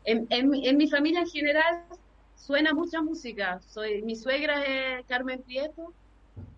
[0.06, 1.84] en, en, mi familia en general
[2.36, 3.60] suena mucha música.
[3.68, 5.94] Soy, mi suegra es Carmen Prieto,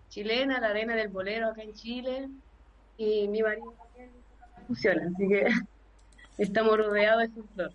[0.08, 2.28] chilena, la arena del bolero acá en Chile,
[2.98, 3.72] y mi marido
[4.70, 5.46] funciona, así que
[6.38, 7.72] estamos rodeados de su flor.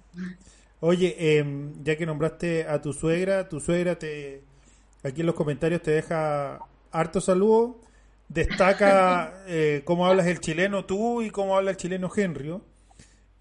[0.79, 4.43] Oye, em, ya que nombraste a tu suegra, tu suegra te
[5.03, 6.59] aquí en los comentarios te deja
[6.91, 7.81] harto saludo.
[8.29, 12.55] Destaca eh, cómo hablas el chileno tú y cómo habla el chileno Henry.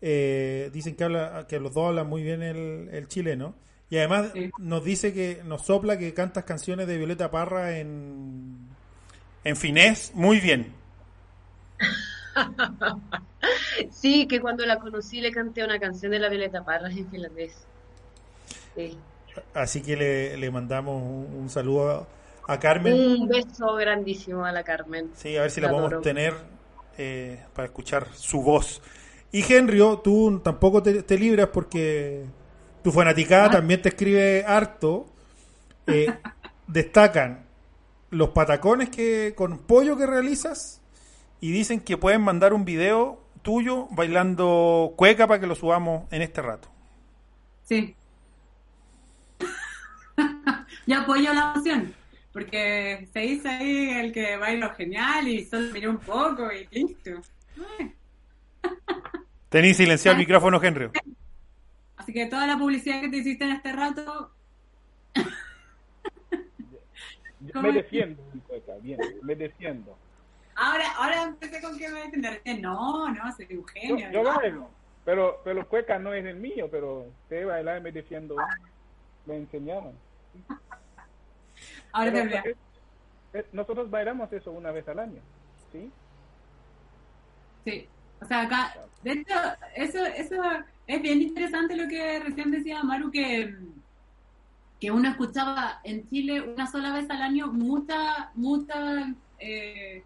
[0.01, 3.55] Eh, dicen que habla que los dos hablan muy bien el, chileno.
[3.89, 8.69] Y además nos dice que nos sopla que cantas canciones de Violeta Parra en,
[9.45, 10.73] en finés muy bien.
[13.91, 17.66] sí, que cuando la conocí le canté una canción de la Violeta Parra en finlandés.
[19.53, 22.07] Así que le, le mandamos un, saludo
[22.47, 22.93] a, Carmen.
[22.93, 25.11] Un beso grandísimo a la Carmen.
[25.14, 26.35] Sí, a ver si la, podemos tener
[26.99, 28.82] eh, para escuchar su voz.
[29.32, 32.24] Y Henrio, tú tampoco te, libras porque
[32.82, 35.07] tu fanaticada también te escribe harto.
[35.87, 36.07] Eh,
[36.66, 37.45] destacan
[38.11, 40.80] los patacones que con pollo que realizas
[41.45, 46.22] y dicen que pueden mandar un video tuyo bailando cueca para que lo subamos en
[46.22, 46.70] este rato.
[47.64, 47.95] Sí.
[50.86, 51.92] Yo apoyo la opción,
[52.32, 57.11] porque se dice ahí el que baila genial y solo miré un poco y listo.
[59.51, 60.88] Tenís silenciado el micrófono, Henry.
[61.99, 64.30] Así que toda la publicidad que te hiciste en este rato.
[67.61, 68.22] me defiendo,
[68.80, 69.95] bien, me defiendo.
[70.97, 72.40] Ahora, empecé con que me defiende.
[72.61, 74.11] No, no, soy un genio.
[74.11, 74.68] Yo, bailo,
[75.05, 78.36] pero, pero cueca no es el mío, pero te bailar me defiendo.
[79.26, 79.92] Me enseñaron.
[81.92, 82.57] Ahora te eh,
[83.34, 85.20] eh, Nosotros bailamos eso una vez al año,
[85.72, 85.90] ¿sí?
[87.64, 87.88] Sí.
[88.20, 89.34] O sea, acá, de hecho,
[89.76, 90.42] eso, eso
[90.86, 93.55] es bien interesante lo que recién decía Maru, que,
[94.80, 100.03] que uno escuchaba en Chile una sola vez al año mucha, mucha eh,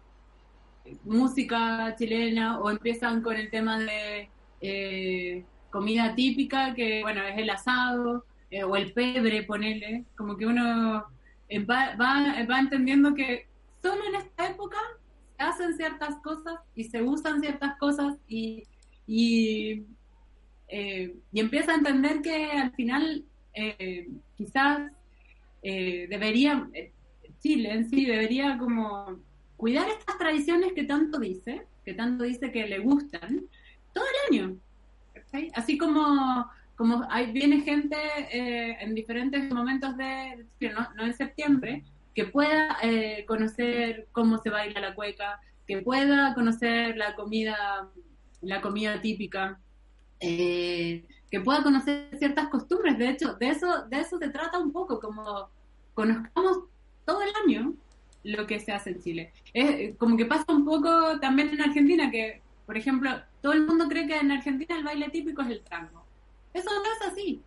[1.03, 4.29] música chilena o empiezan con el tema de
[4.61, 10.45] eh, comida típica, que bueno, es el asado, eh, o el pebre, ponerle, como que
[10.45, 11.05] uno
[11.69, 13.47] va, va, va entendiendo que
[13.81, 14.77] solo en esta época
[15.37, 18.63] hacen ciertas cosas y se usan ciertas cosas y,
[19.07, 19.85] y,
[20.67, 23.25] eh, y empieza a entender que al final
[24.35, 24.91] quizás
[25.61, 26.69] debería,
[27.39, 29.19] Chile en sí debería como
[29.59, 33.41] cuidar estas tradiciones que tanto dice, que tanto dice que le gustan,
[33.93, 34.57] todo el año.
[35.53, 37.97] Así como, como hay, viene gente
[38.31, 41.83] en diferentes momentos de, no, no en septiembre,
[42.15, 47.89] que pueda eh, conocer cómo se baila la cueca, que pueda conocer la comida,
[48.41, 49.59] la comida típica,
[50.21, 52.97] eh, que pueda conocer ciertas costumbres.
[52.97, 55.49] De hecho, de eso, de eso se trata un poco, como
[55.93, 56.59] conozcamos
[57.05, 57.75] todo el año
[58.23, 59.31] lo que se hace en Chile.
[59.53, 63.11] Es como que pasa un poco también en Argentina, que, por ejemplo,
[63.41, 66.03] todo el mundo cree que en Argentina el baile típico es el tango.
[66.53, 67.41] Eso no es así.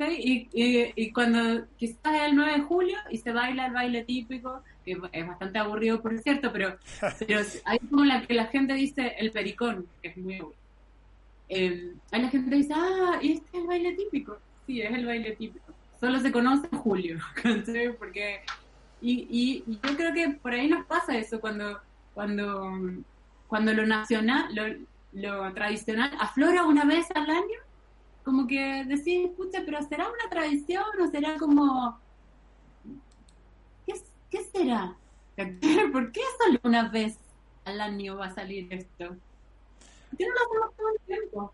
[0.00, 4.62] Y, y, cuando quizás es el 9 de julio y se baila el baile típico,
[4.84, 6.76] que es bastante aburrido por cierto, pero,
[7.20, 10.66] pero hay como la que la gente dice el pericón, que es muy aburrido.
[11.48, 14.38] Eh, hay la gente que dice, ah, ¿y este es el baile típico?
[14.66, 15.72] Sí, es el baile típico.
[16.00, 17.18] Solo se conoce en julio,
[17.98, 18.40] Porque,
[19.00, 19.26] y,
[19.66, 21.80] y, yo creo que por ahí nos pasa eso cuando,
[22.14, 22.72] cuando,
[23.46, 24.64] cuando lo nacional, lo,
[25.12, 27.66] lo tradicional aflora una vez al año
[28.26, 31.96] como que decís, escucha, pero ¿será una tradición o será como...
[33.86, 33.94] ¿Qué,
[34.28, 34.96] qué será?
[35.92, 37.16] ¿Por qué solo una vez
[37.64, 39.06] al año va a salir esto?
[39.06, 41.52] ¿Por qué no lo hacemos todo el tiempo?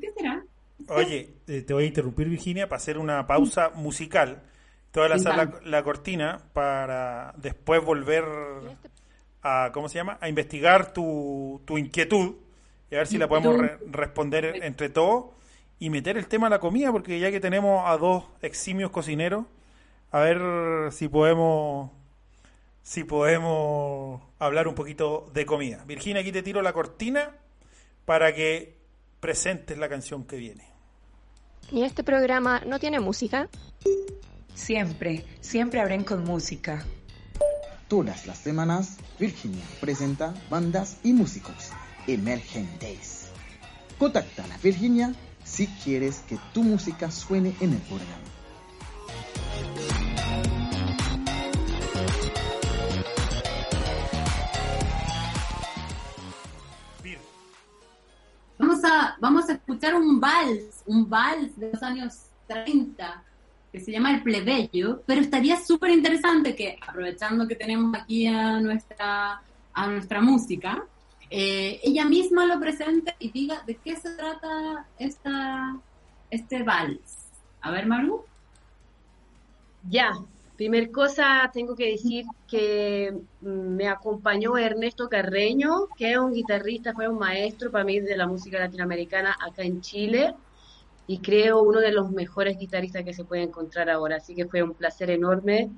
[0.00, 0.44] ¿Qué será?
[0.86, 4.40] Oye, eh, te voy a interrumpir, Virginia, para hacer una pausa musical.
[4.94, 8.24] Te voy a lanzar la, la, cortina para después volver
[9.42, 10.18] a, ¿cómo se llama?
[10.20, 12.36] A investigar tu, tu inquietud
[12.92, 13.56] y a ver si la podemos
[13.90, 15.32] responder entre todos
[15.80, 19.46] y meter el tema a la comida, porque ya que tenemos a dos eximios cocineros,
[20.12, 21.90] a ver si podemos
[22.84, 25.82] si podemos hablar un poquito de comida.
[25.88, 27.32] Virginia, aquí te tiro la cortina
[28.04, 28.76] para que
[29.18, 30.68] presentes la canción que viene.
[31.72, 33.48] ¿Y este programa no tiene música?
[34.54, 36.84] Siempre, siempre abren con música.
[37.88, 41.70] Todas las semanas, Virginia presenta bandas y músicos
[42.06, 43.30] emergentes.
[43.98, 48.22] Contacta a Virginia si quieres que tu música suene en el programa.
[58.56, 63.24] Vamos a, vamos a escuchar un vals, un vals de los años 30
[63.74, 68.60] que se llama El Plebeyo, pero estaría súper interesante que, aprovechando que tenemos aquí a
[68.60, 70.84] nuestra, a nuestra música,
[71.28, 75.76] eh, ella misma lo presente y diga de qué se trata esta,
[76.30, 77.32] este vals.
[77.62, 78.22] A ver, Maru.
[79.90, 80.12] Ya,
[80.56, 87.08] primer cosa tengo que decir que me acompañó Ernesto Carreño, que es un guitarrista, fue
[87.08, 90.32] un maestro para mí de la música latinoamericana acá en Chile.
[91.06, 94.16] Y creo uno de los mejores guitarristas que se puede encontrar ahora.
[94.16, 95.70] Así que fue un placer enorme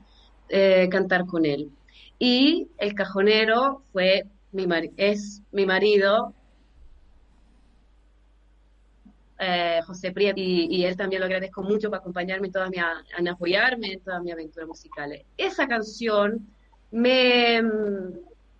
[0.48, 1.70] eh, cantar con él.
[2.18, 4.66] Y el cajonero fue mi
[4.96, 6.32] es mi marido,
[9.38, 12.78] eh, José Prieto, y, él también lo agradezco mucho por acompañarme en todas mi,
[13.18, 15.24] en apoyarme en todas mis aventuras musicales.
[15.36, 16.46] Esa canción
[16.90, 17.60] me,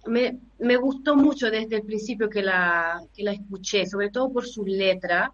[0.06, 4.46] me, me, gustó mucho desde el principio que la, que la escuché, sobre todo por
[4.46, 5.30] sus letras,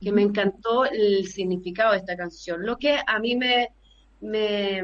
[0.00, 2.64] que me encantó el significado de esta canción.
[2.64, 3.68] Lo que a mí me,
[4.20, 4.82] me,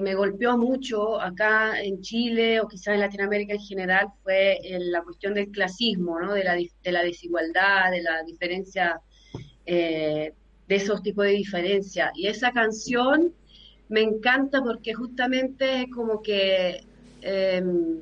[0.00, 5.34] me golpeó mucho acá en Chile o quizás en Latinoamérica en general fue la cuestión
[5.34, 6.34] del clasismo, ¿no?
[6.34, 9.00] de, la, de la desigualdad, de la diferencia,
[9.64, 10.34] eh,
[10.68, 12.10] de esos tipos de diferencias.
[12.14, 13.32] Y esa canción
[13.88, 16.84] me encanta porque justamente es como que
[17.22, 18.00] em,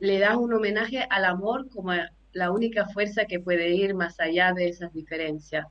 [0.00, 1.92] le da un homenaje al amor como
[2.32, 5.66] la única fuerza que puede ir más allá de esas diferencias.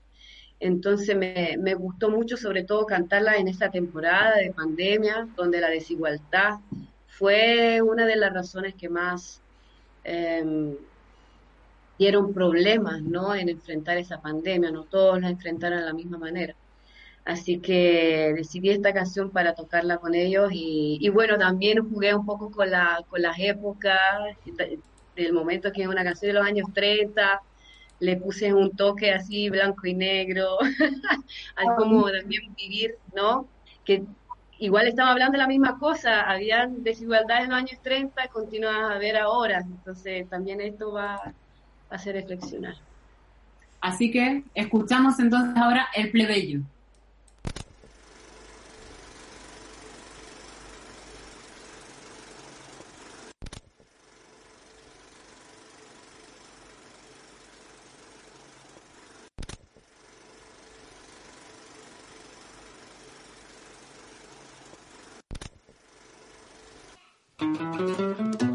[0.60, 5.70] Entonces me, me, gustó mucho sobre todo cantarla en esta temporada de pandemia, donde la
[5.70, 6.60] desigualdad
[7.08, 9.42] fue una de las razones que más
[10.04, 10.78] eh,
[11.98, 13.36] dieron problemas ¿no?
[13.36, 14.72] en enfrentar esa pandemia.
[14.72, 16.56] No todos la enfrentaron de la misma manera.
[17.26, 22.26] Así que decidí esta canción para tocarla con ellos y, y bueno, también jugué un
[22.26, 24.00] poco con, la, con las épocas
[25.16, 27.42] del momento que es una canción de los años 30
[28.02, 30.58] le puse un toque así blanco y negro,
[31.56, 33.48] al cómo también vivir, ¿no?
[33.86, 34.04] Que
[34.58, 38.76] igual estamos hablando de la misma cosa, habían desigualdades en los años 30 y continúan
[38.76, 41.34] a haber ahora, entonces también esto va a
[41.90, 42.74] hacer reflexionar.
[43.80, 46.62] Así que escuchamos entonces ahora el plebeyo.
[67.60, 68.51] うん。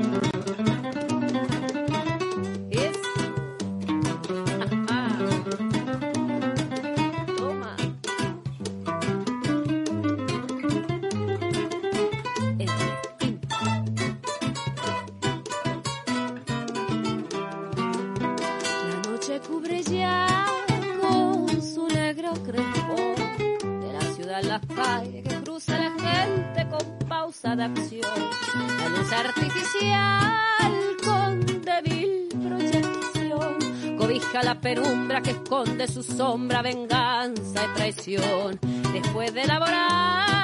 [35.30, 38.58] Esconde su sombra, venganza y traición.
[38.92, 40.35] Después de elaborar,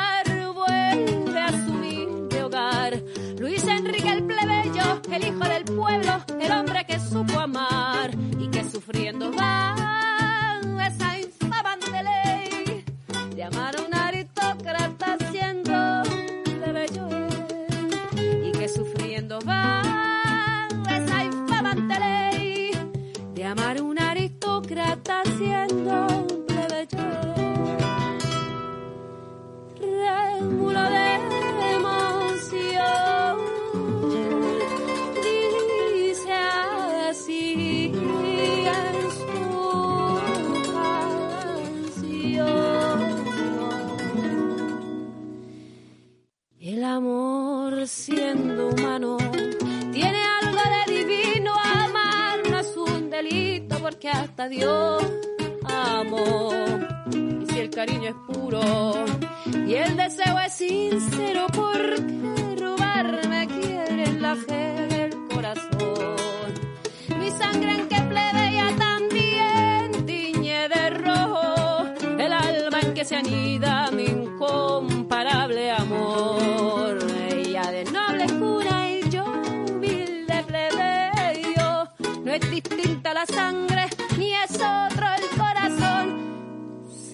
[72.83, 76.99] en que se anida mi incomparable amor.
[77.31, 81.89] Ella de noble cura y yo humilde plebeyo.
[82.25, 86.07] No es distinta la sangre ni es otro el corazón.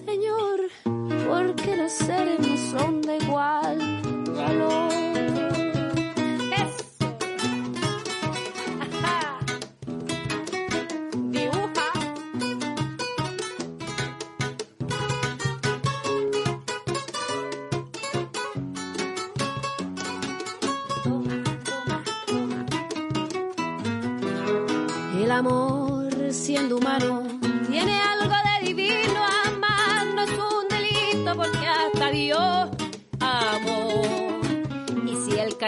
[0.05, 0.59] Señor,
[1.27, 3.88] porque los seres no son de igual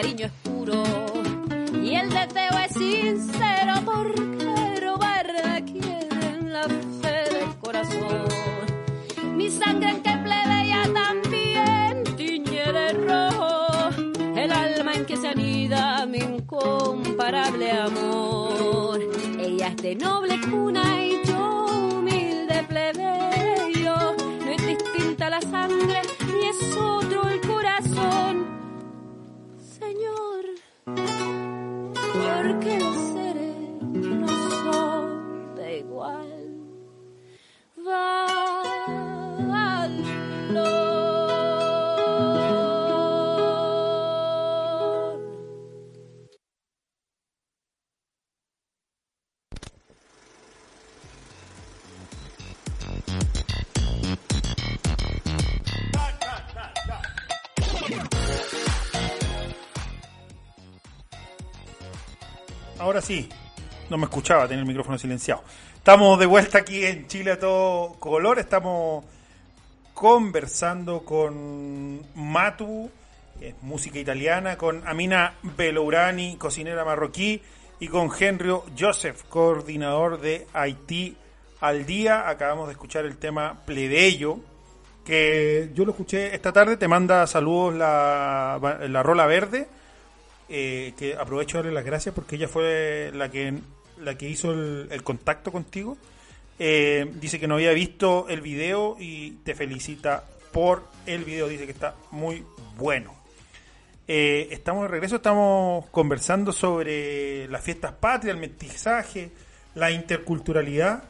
[0.01, 0.31] cariño
[63.11, 63.27] sí,
[63.89, 65.43] no me escuchaba, tenía el micrófono silenciado.
[65.75, 68.39] Estamos de vuelta aquí en Chile a todo color.
[68.39, 69.03] Estamos
[69.93, 72.89] conversando con Matu,
[73.41, 77.41] es música italiana, con Amina Belourani, cocinera marroquí,
[77.81, 81.17] y con Henry Joseph, coordinador de Haití
[81.59, 82.29] al día.
[82.29, 84.37] Acabamos de escuchar el tema Plebeyo,
[85.03, 86.77] que yo lo escuché esta tarde.
[86.77, 88.57] Te manda saludos la,
[88.87, 89.67] la Rola Verde
[90.53, 93.53] eh, que aprovecho de darle las gracias porque ella fue la que
[94.01, 95.97] la que hizo el, contacto contigo.
[96.59, 101.47] Eh, dice que no había visto el video y te felicita por el video.
[101.47, 102.43] Dice que está muy
[102.77, 103.15] bueno.
[104.07, 109.31] Eh, estamos de regreso, estamos conversando sobre las fiestas patrias, el mestizaje,
[109.75, 111.03] la interculturalidad.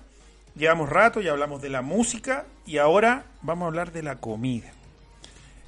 [0.56, 4.72] Llevamos rato, ya hablamos de la música y ahora vamos a hablar de la comida.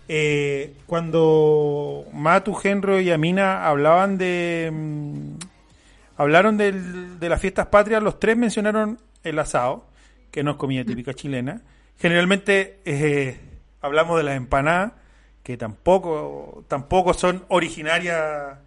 [0.08, 4.70] Eh, cuando Matu, Henry y Amina hablaban de.
[4.74, 5.36] mm,
[6.18, 9.86] hablaron del- de las fiestas patrias, los tres mencionaron el asado,
[10.32, 11.62] que no es comida típica chilena.
[11.98, 13.40] Generalmente eh,
[13.82, 14.94] hablamos de las empanadas,
[15.42, 18.58] que tampoco, tampoco son originarias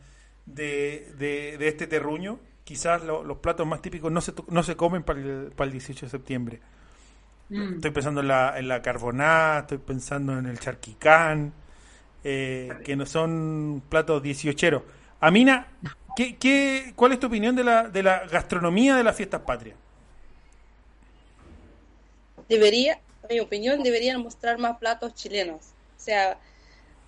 [0.46, 2.38] de, de- de este terruño.
[2.64, 5.72] Quizás lo- los platos más típicos no se, no se comen para el, para el
[5.72, 6.60] 18 de septiembre.
[7.50, 7.80] Mm.
[7.80, 11.52] Estoy pensando en la, en la carbonada, estoy pensando en el charquicán,
[12.24, 14.82] eh, que no son platos dieciocheros.
[15.20, 15.68] Amina,
[16.14, 19.76] ¿qué, qué, cuál es tu opinión de la, de la gastronomía de las fiestas patrias?
[22.48, 25.74] debería, a mi opinión, deberían mostrar más platos chilenos.
[25.96, 26.40] O sea,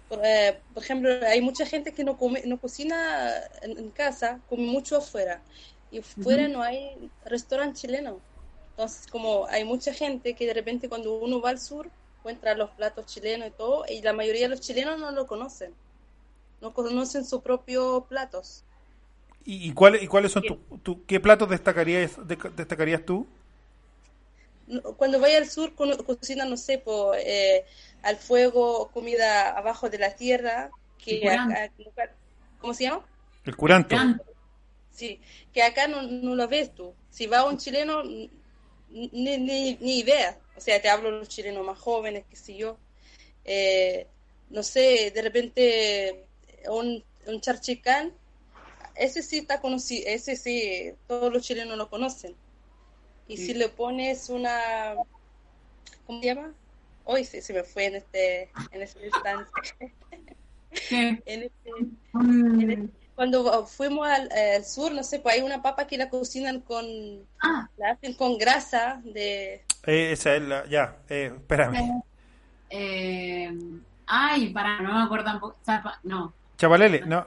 [0.08, 3.32] por, eh, por ejemplo, hay mucha gente que no come, no cocina
[3.62, 5.44] en, en casa, come mucho afuera.
[5.90, 6.48] Y fuera Ujú.
[6.48, 8.24] no hay restaurante chileno.
[8.78, 12.70] Entonces, como hay mucha gente que de repente cuando uno va al sur, encuentra los
[12.70, 15.74] platos chilenos y todo, y la mayoría de los chilenos no lo conocen.
[16.60, 18.62] No conocen sus propios platos.
[19.44, 23.26] ¿Y, y cuáles, y cuáles son tu, tu- qué platos destacarías, de- destacarías tú?
[24.98, 27.64] Cuando vaya al sur, cocinan, no sé, po, eh,
[28.02, 30.70] al fuego, comida abajo de la tierra,
[31.02, 31.70] que acá-
[32.60, 33.02] ¿cómo se llama?
[33.46, 33.96] El curanto.
[34.90, 35.20] Sí,
[35.54, 36.92] que acá no, no lo ves tú.
[37.10, 38.02] Si va un chileno,
[38.90, 39.08] ni,
[39.38, 40.38] ni, ni idea.
[40.56, 42.78] O sea, te hablo de los chilenos más jóvenes, qué sé yo.
[43.44, 44.06] Eh,
[44.50, 46.24] no sé, de repente
[46.68, 48.12] un, un charchicán,
[48.94, 52.34] ese sí está conocido, ese sí, todos los chilenos lo conocen.
[53.28, 54.94] Y si le pones una,
[56.06, 56.54] ¿cómo se llama?
[57.04, 59.50] Hoy se, se me fue en este, en este instante.
[60.90, 61.52] En este-
[62.14, 66.08] en este- cuando fuimos al, al sur, no sé, pues hay una papa que la
[66.10, 66.86] cocinan con,
[67.76, 72.02] la hacen con grasa de, Eh, esa es la, ya, eh, espérame.
[72.70, 73.50] Eh,
[74.06, 75.56] ay, para, no me acuerdo tampoco.
[75.64, 77.24] Zapa- no, Chavalele, no,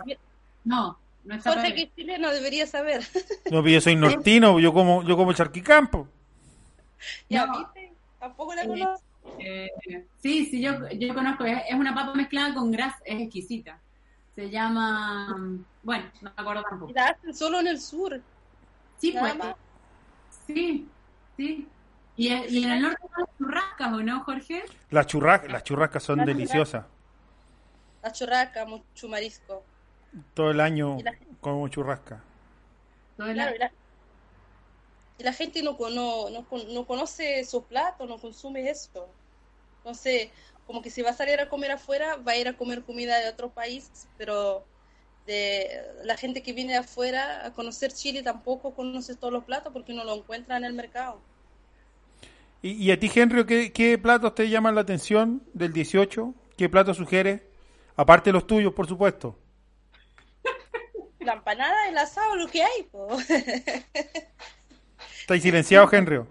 [0.63, 3.01] no, no es Jorge que es chileno debería saber.
[3.49, 6.07] no, yo soy nortino, yo como, yo como charquicampo.
[7.29, 7.51] ya No.
[7.59, 9.05] viste, tampoco la Eh, conozco.
[9.39, 9.67] Eh,
[10.17, 11.45] sí, sí, yo, yo conozco.
[11.45, 13.81] Es, es una papa mezclada con grasa, es exquisita.
[14.35, 15.35] Se llama.
[15.83, 16.91] Bueno, no me acuerdo tampoco.
[16.91, 18.21] Y la hacen solo en el sur.
[18.97, 19.35] Sí, pues.
[19.37, 19.55] más.
[20.47, 20.87] Sí,
[21.37, 21.67] sí.
[22.17, 24.63] Y, y en el norte son las churrascas, ¿o no, Jorge?
[24.89, 26.85] Las churrascas, las churrascas son La deliciosas.
[28.03, 29.63] La churraca, mucho marisco.
[30.33, 32.21] Todo el año la- como churrasca.
[33.17, 33.71] Todo el Claro, y la,
[35.19, 39.07] y la gente no, cono- no, con- no conoce sus platos, no consume eso.
[39.77, 40.29] Entonces,
[40.67, 43.17] como que si va a salir a comer afuera, va a ir a comer comida
[43.19, 44.65] de otro país, pero
[45.25, 49.71] de la gente que viene de afuera a conocer Chile tampoco conoce todos los platos
[49.71, 51.21] porque no lo encuentra en el mercado.
[52.61, 56.33] ¿Y, y a ti, Henry, ¿qué, qué platos te llaman la atención del 18?
[56.57, 57.41] ¿Qué platos sugieres?
[57.95, 59.37] Aparte de los tuyos, por supuesto.
[61.19, 62.83] La empanada, el asado, lo que hay.
[62.91, 63.17] po.
[65.19, 66.21] ¿Estáis silenciado, Henry?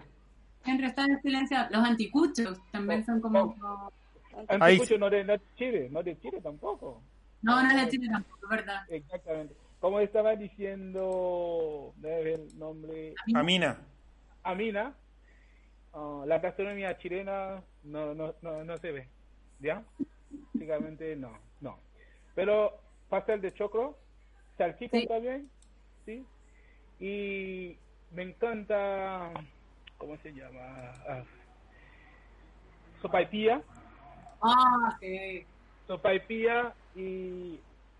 [0.65, 1.57] Henry está en silencio.
[1.69, 3.55] Los anticuchos también son como.
[4.47, 7.01] Anticucho no de, no de Chile, no de Chile tampoco.
[7.41, 8.83] No, no es de Chile tampoco, ¿verdad?
[8.89, 9.55] Exactamente.
[9.79, 13.79] Como estaba diciendo, debe ver el nombre, Amina.
[14.43, 14.93] Amina,
[15.93, 19.07] ah, la gastronomía chilena no, no, no, no se ve,
[19.59, 19.83] ¿ya?
[20.53, 21.79] básicamente no, no.
[22.35, 22.79] Pero
[23.09, 23.97] pastel de choclo,
[24.57, 25.07] salchicha Sí.
[25.07, 25.49] también,
[26.05, 26.25] sí.
[26.99, 27.77] Y
[28.11, 29.31] me encanta,
[29.97, 30.91] ¿cómo se llama?
[31.07, 31.23] Ah,
[33.01, 33.61] sopaipilla,
[34.41, 35.45] Ah, sí.
[35.87, 37.59] sopaipilla y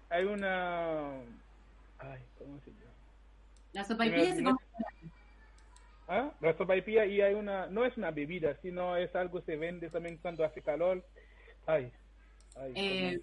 [0.09, 1.11] hay una,
[1.99, 2.91] ay, ¿cómo se llama?
[3.73, 4.57] La sopaipilla se come
[6.07, 6.31] ¿Ah?
[6.41, 9.89] La sopaipilla y hay una, no es una bebida, sino es algo que se vende
[9.89, 11.05] también cuando hace calor.
[11.65, 11.89] Ay,
[12.57, 13.21] ay, eh,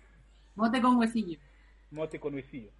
[0.54, 1.38] mote con huesillo.
[1.90, 2.70] mote con huesillo.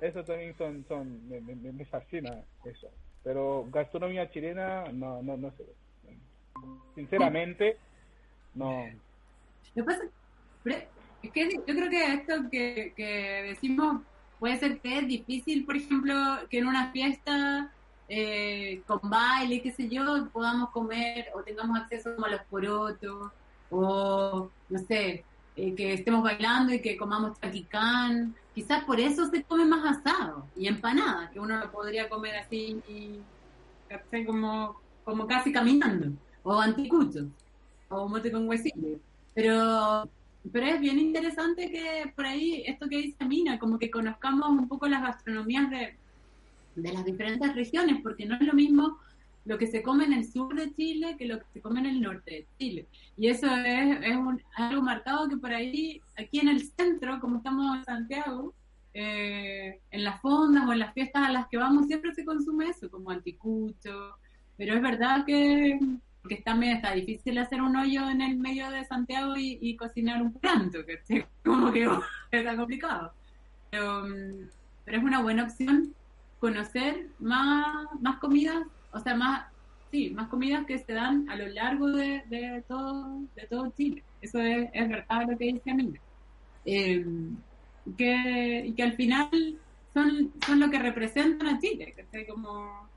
[0.00, 2.88] Eso también son, son, me, me, me fascina eso.
[3.22, 5.64] Pero gastronomía chilena, no, no, no sé.
[6.94, 7.76] Sinceramente,
[8.54, 8.88] no.
[9.74, 10.04] Lo que pasa
[11.22, 14.02] es que yo creo que esto que, que decimos
[14.38, 16.14] puede ser que es difícil, por ejemplo,
[16.48, 17.72] que en una fiesta
[18.08, 23.30] eh, con baile, qué sé yo, podamos comer o tengamos acceso como a los porotos
[23.70, 25.24] o, no sé,
[25.56, 28.34] eh, que estemos bailando y que comamos taquicán.
[28.54, 32.80] Quizás por eso se come más asado y empanada, que uno lo podría comer así,
[32.88, 33.20] y,
[34.24, 36.12] como, como casi caminando,
[36.42, 37.26] o anticuchos,
[37.88, 38.98] o mote con huesillo.
[39.38, 40.10] Pero,
[40.52, 44.66] pero es bien interesante que por ahí, esto que dice Mina, como que conozcamos un
[44.68, 45.96] poco las gastronomías de,
[46.74, 48.98] de las diferentes regiones, porque no es lo mismo
[49.44, 51.86] lo que se come en el sur de Chile que lo que se come en
[51.86, 52.88] el norte de Chile.
[53.16, 57.38] Y eso es, es un- algo marcado que por ahí, aquí en el centro, como
[57.38, 58.54] estamos en Santiago,
[58.94, 62.68] eh, en las fondas o en las fiestas a las que vamos siempre se consume
[62.70, 64.16] eso, como anticucho.
[64.56, 65.78] Pero es verdad que,
[66.26, 70.22] que está, medio- está difícil hacer un hoyo en el medio de Santiago y, cocinar
[70.22, 71.00] un planto, que
[71.44, 71.88] como que
[72.30, 73.12] está complicado.
[73.70, 74.48] Pero, mm,
[74.84, 75.94] pero es una buena opción
[76.40, 79.46] conocer más, más comidas, o sea, más,
[79.90, 84.02] sí, más comidas que se dan a lo largo de, de todo, de todo Chile.
[84.20, 86.00] Eso es, es verdad lo que dice Amina.
[86.64, 87.04] Eh,
[87.96, 89.30] que, y que al final
[89.94, 92.26] son, son lo que representan a Chile, ¿cachai?
[92.26, 92.88] Como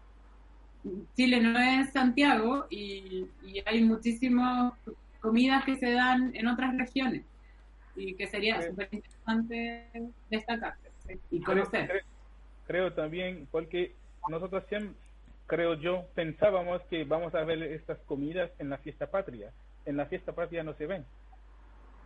[1.15, 4.73] Chile no es Santiago y, y hay muchísimas
[5.19, 7.23] comidas que se dan en otras regiones
[7.95, 9.89] y que sería súper interesante
[10.29, 10.75] destacar
[11.29, 11.87] y conocer.
[11.87, 12.01] creo-
[12.65, 13.93] creo también, porque
[14.29, 14.95] nosotros siempre,
[15.45, 19.51] creo yo, pensábamos que vamos a ver estas comidas en la fiesta patria.
[19.85, 21.05] En la fiesta patria no se ven.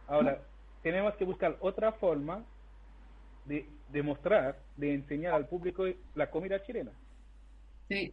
[0.07, 0.41] Ahora,
[0.81, 2.43] tenemos que buscar otra forma
[3.45, 6.91] de demostrar, de enseñar al público la comida chilena.
[7.87, 8.11] Sí.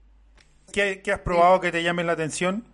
[0.70, 2.64] ¿Qué, qué has probado que te llame la atención?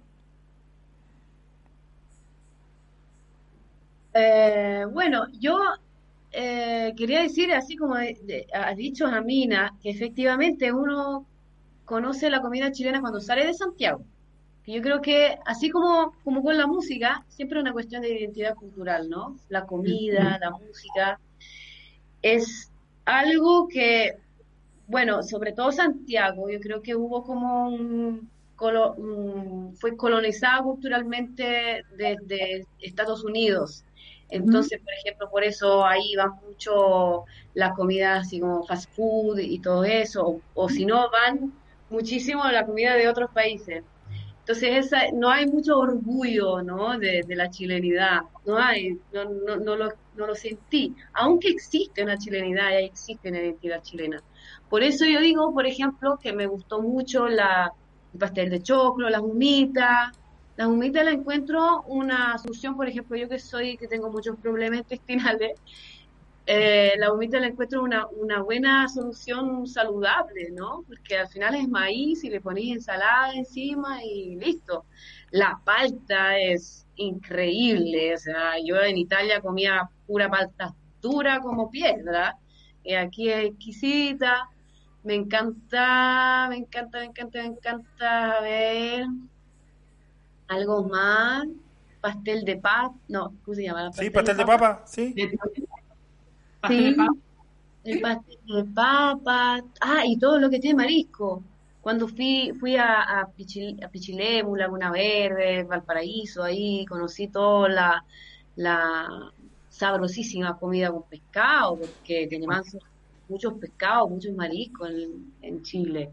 [4.15, 5.59] Eh, bueno, yo
[6.33, 11.27] eh, quería decir, así como ha dicho Jamina, que efectivamente uno
[11.85, 14.03] conoce la comida chilena cuando sale de Santiago.
[14.67, 18.55] Yo creo que, así como, como con la música, siempre es una cuestión de identidad
[18.55, 19.37] cultural, ¿no?
[19.49, 21.19] La comida, la música,
[22.21, 22.71] es
[23.07, 24.19] algo que,
[24.89, 28.31] bueno, sobre todo Santiago, yo creo que hubo como un,
[29.79, 33.85] fue colonizada culturalmente desde Estados Unidos.
[34.31, 37.25] Entonces, por ejemplo, por eso ahí va mucho
[37.55, 41.53] la comida así como fast food y todo eso, o, si no, van
[41.91, 43.85] muchísimo la comida de otros países.
[44.41, 46.99] Entonces, esa, no hay mucho orgullo, ¿no?
[46.99, 52.03] de, de la chilenidad, no hay, no, no, no lo, no lo sentí, aunque existe
[52.03, 54.23] una chilenidad y existe una identidad chilena.
[54.69, 57.73] Por eso yo digo, por ejemplo, que me gustó mucho la,
[58.13, 60.11] el pastel de choclo, las humitas,
[60.57, 64.81] las humitas la encuentro una solución, por ejemplo, yo que soy, que tengo muchos problemas
[64.83, 65.53] intestinales,
[66.51, 70.83] eh, la humita la encuentro una, una buena solución saludable, ¿no?
[70.89, 74.87] Porque al final es maíz y le ponéis ensalada encima y listo.
[75.31, 82.37] La palta es increíble, o sea, yo en Italia comía pura palta dura como piedra,
[82.83, 84.49] y aquí es exquisita.
[85.03, 89.07] Me encanta, me encanta, me encanta, me encanta, a ver,
[90.49, 91.47] algo más,
[92.01, 93.93] pastel de papa, no, ¿cómo se llama?
[93.93, 95.15] Sí, pastel de papa, sí.
[96.67, 97.19] Sí,
[97.85, 101.45] el pastel de papa, ah, y todo lo que tiene marisco.
[101.81, 108.07] Cuando fui, fui a, a, Pichil- a Pichilemu, Laguna Verde, Valparaíso, ahí conocí toda la,
[108.57, 109.09] la
[109.69, 112.77] sabrosísima comida con pescado, porque tenemos
[113.29, 116.11] muchos pescados, muchos mariscos en, en Chile.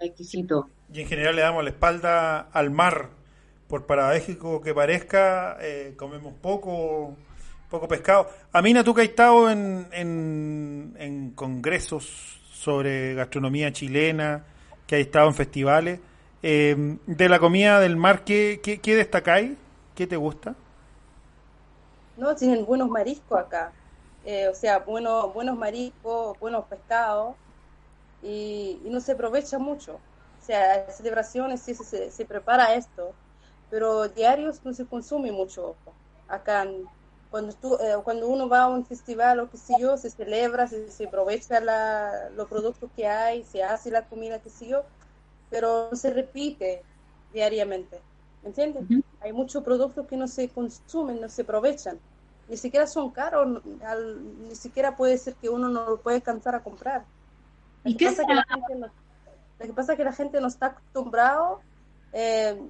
[0.00, 0.68] Exquisito.
[0.92, 3.10] Y en general le damos la espalda al mar.
[3.68, 7.16] Por paradójico que parezca, eh, comemos poco,
[7.70, 8.28] poco pescado.
[8.52, 14.44] Amina, tú que has estado en, en, en congresos sobre gastronomía chilena,
[14.86, 16.00] que has estado en festivales,
[16.42, 19.52] eh, de la comida del mar, ¿qué, qué, qué destacáis?
[19.94, 20.54] ¿Qué te gusta?
[22.16, 22.34] ¿no?
[22.34, 23.72] Tienen buenos mariscos acá,
[24.24, 27.34] eh, o sea, buenos, buenos mariscos, buenos pescados,
[28.22, 29.94] y, y no se aprovecha mucho.
[30.40, 33.12] O sea, celebraciones sí se, se, prepara esto,
[33.70, 35.76] pero diarios no se consume mucho
[36.28, 36.66] acá.
[37.30, 40.66] Cuando, tú, eh, cuando uno va a un festival o qué sé yo, se celebra,
[40.66, 44.82] se, se aprovecha la, los productos que hay, se hace la comida, qué sé yo,
[45.48, 46.82] pero se repite
[47.32, 48.00] diariamente.
[48.42, 48.84] ¿Me entiendes?
[49.20, 51.98] Hay muchos productos que no se consumen, no se aprovechan.
[52.48, 56.54] Ni siquiera son caros, al, ni siquiera puede ser que uno no lo puede alcanzar
[56.54, 57.04] a comprar.
[57.84, 58.86] ¿Y qué pasa que la gente no,
[59.62, 61.60] lo que pasa es que la gente no está acostumbrado
[62.12, 62.60] eh,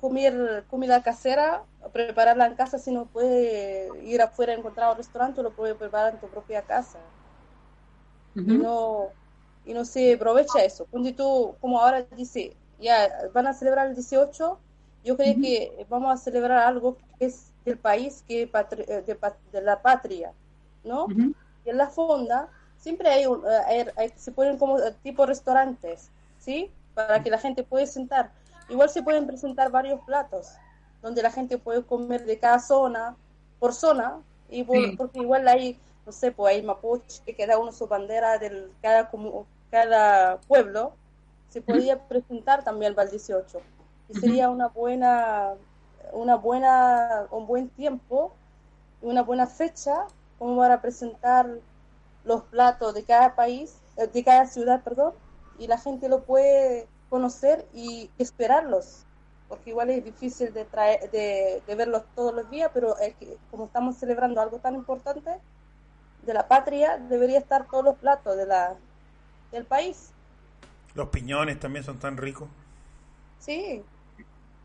[0.00, 1.62] comer comida casera,
[1.92, 6.14] prepararla en casa si no puede ir afuera a encontrar un restaurante, lo puede preparar
[6.14, 6.98] en tu propia casa.
[8.34, 9.08] y, no,
[9.64, 10.86] y no se aprovecha eso.
[10.90, 14.58] Cuando tú, como ahora dice, ya van a celebrar el 18,
[15.04, 18.48] yo creo que vamos a celebrar algo que es del país, que eh,
[19.06, 19.18] de,
[19.52, 20.32] de, la patria,
[20.84, 21.06] ¿no?
[21.64, 22.48] Y en la fonda
[22.78, 26.70] siempre hay, un, eh, se ponen como eh, tipo restaurantes, ¿sí?
[26.94, 28.30] Para que la gente pueda sentar.
[28.68, 30.52] Igual se pueden presentar varios platos,
[31.02, 33.16] donde la gente puede comer de cada zona,
[33.58, 34.62] por zona, y
[34.96, 39.10] porque igual hay, no sé, pues hay mapuche, que cada uno su bandera del cada,
[39.10, 40.92] como, cada pueblo,
[41.48, 43.60] se podría presentar también el 18.
[44.08, 45.54] Y sería una buena,
[46.14, 48.32] una buena, un buen tiempo,
[49.02, 50.06] una buena fecha
[50.38, 51.48] como para presentar
[52.24, 55.12] los platos de cada país, eh, de cada ciudad, perdón,
[55.58, 59.04] y la gente lo puede conocer y esperarlos,
[59.48, 63.66] porque igual es difícil de, traer, de, verlos todos los días, pero es que como
[63.66, 65.38] estamos celebrando algo tan importante
[66.22, 68.74] de la patria, debería estar todos los platos de la,
[69.52, 70.10] del país.
[70.94, 72.48] Los piñones también son tan ricos.
[73.38, 73.82] Sí,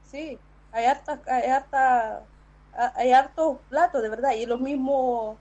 [0.10, 0.40] sí,
[0.72, 2.24] hay harta, hay harta,
[2.96, 5.38] hay hartos platos, de verdad, y los mismos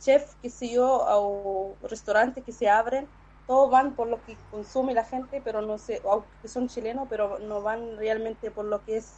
[0.00, 3.08] chef, que sé yo, o restaurantes que se abren,
[3.46, 7.38] todos van por lo que consume la gente, pero no sé, aunque son chilenos, pero
[7.38, 9.14] no van realmente por lo que es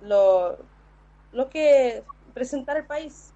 [0.00, 0.56] lo,
[1.32, 2.02] lo que
[2.32, 3.32] presentar el país.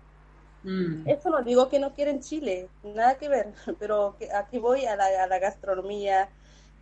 [0.62, 1.08] Mm.
[1.08, 4.96] Esto no digo que no quieren Chile, nada que ver, pero que aquí voy a
[4.96, 6.30] la, a la gastronomía,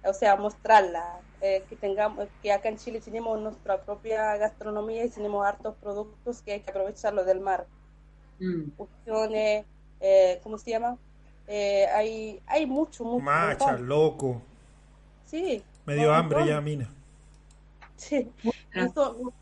[0.05, 5.11] o sea, mostrarla, eh, que tengamos, que acá en Chile tenemos nuestra propia gastronomía y
[5.11, 7.67] tenemos hartos productos que hay que aprovecharlo del mar
[8.41, 8.73] mm.
[10.01, 10.97] eh, ¿cómo se llama?
[11.47, 13.25] Eh, hay, hay mucho, mucho.
[13.25, 14.43] Macha, loco.
[15.25, 15.63] Sí.
[15.87, 16.89] Me dio hambre ya, mina.
[17.97, 18.31] Sí.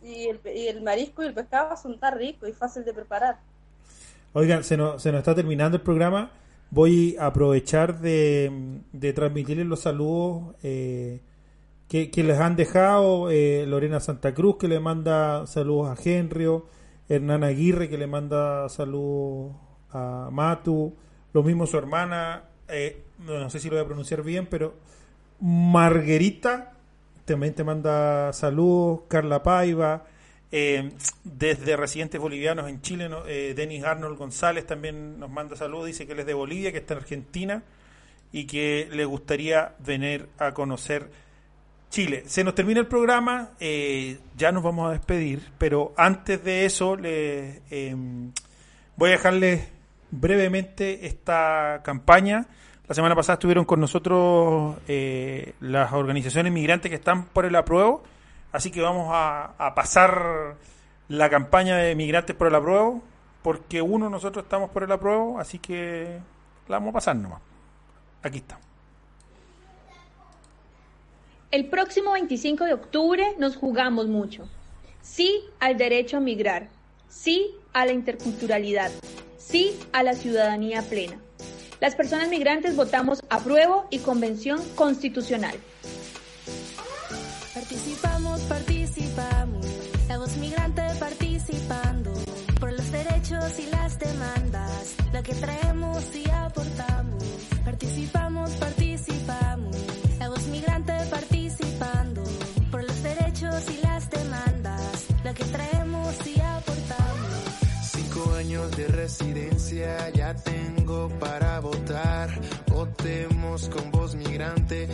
[0.03, 3.39] y, el, y, el, marisco y el pescado son tan ricos y fácil de preparar.
[4.33, 6.31] Oigan, se nos, se nos está terminando el programa.
[6.71, 8.73] Voy a aprovechar de,
[9.15, 11.21] transmitirles los saludos eh,
[11.89, 13.31] que, que, les han dejado.
[13.31, 16.67] Eh, Lorena Santa Cruz, que le manda saludos a Henrio.
[17.09, 19.55] Hernán Aguirre que le manda saludos
[19.93, 20.95] a Matu,
[21.33, 24.75] lo mismo su hermana, eh, no sé si lo voy a pronunciar bien, pero
[25.41, 26.73] Marguerita
[27.25, 30.05] también te manda saludos, Carla Paiva,
[30.59, 30.91] eh,
[31.23, 36.15] desde residentes bolivianos en Chile, eh, Denis Arnold González también nos manda saludos, dice que
[36.15, 37.63] él es de Bolivia, que está en Argentina
[38.33, 41.11] y que le gustaría venir a conocer
[41.91, 42.23] Chile.
[42.25, 46.97] Se nos termina el programa, eh, ya nos vamos a despedir, pero antes de eso
[46.97, 48.33] le, em,
[48.97, 49.69] voy a dejarles
[50.11, 52.47] brevemente esta campaña.
[52.89, 58.05] La semana pasada estuvieron con nosotros eh, las organizaciones migrantes que están por el apruebo,
[58.57, 60.57] así que vamos a, a pasar
[61.09, 63.03] la campaña de migrantes por el apruebo,
[63.43, 66.19] porque uno nosotros estamos por el apruebo, así que
[66.69, 67.41] la vamos a pasar nomás.
[68.23, 68.59] Aquí está.
[71.51, 74.49] El próximo 25 de octubre nos jugamos mucho.
[75.01, 76.69] Sí al derecho a migrar.
[77.09, 78.91] Sí a la interculturalidad.
[79.39, 81.19] Sí a la ciudadanía plena.
[81.81, 85.57] Las personas migrantes votamos apruebo y convención constitucional.
[87.55, 88.06] Participamos,
[88.97, 89.67] participamos.
[90.09, 92.13] La voz migrante participando
[92.59, 94.95] por los derechos y las demandas.
[95.13, 97.25] Lo que traemos y aportamos.
[97.65, 99.77] Participamos, participamos.
[100.19, 101.37] La voz migrante participando
[103.71, 107.27] y las demandas, lo que traemos y aportamos.
[107.83, 112.31] Cinco años de residencia ya tengo para votar.
[112.67, 114.89] Votemos con voz migrante,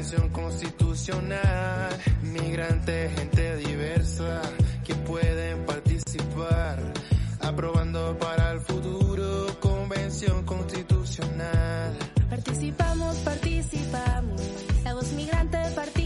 [0.00, 1.90] convención constitucional.
[2.22, 4.40] Migrante, gente diversa
[4.82, 6.78] que pueden participar.
[7.42, 11.98] Aprobando para el futuro, convención constitucional.
[12.30, 14.40] Participamos, participamos.
[14.84, 16.00] La voz migrante participando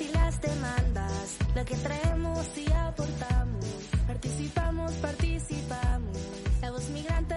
[0.00, 3.64] y las demandas, lo que traemos y aportamos.
[4.06, 6.16] Participamos, participamos.
[6.60, 7.34] La voz migrante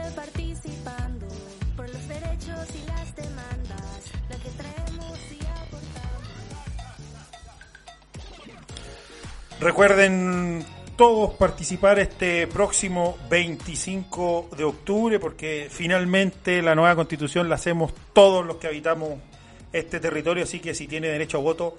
[9.60, 10.64] Recuerden
[10.96, 18.46] todos participar este próximo 25 de octubre porque finalmente la nueva constitución la hacemos todos
[18.46, 19.20] los que habitamos
[19.74, 21.76] este territorio, así que si tiene derecho a voto,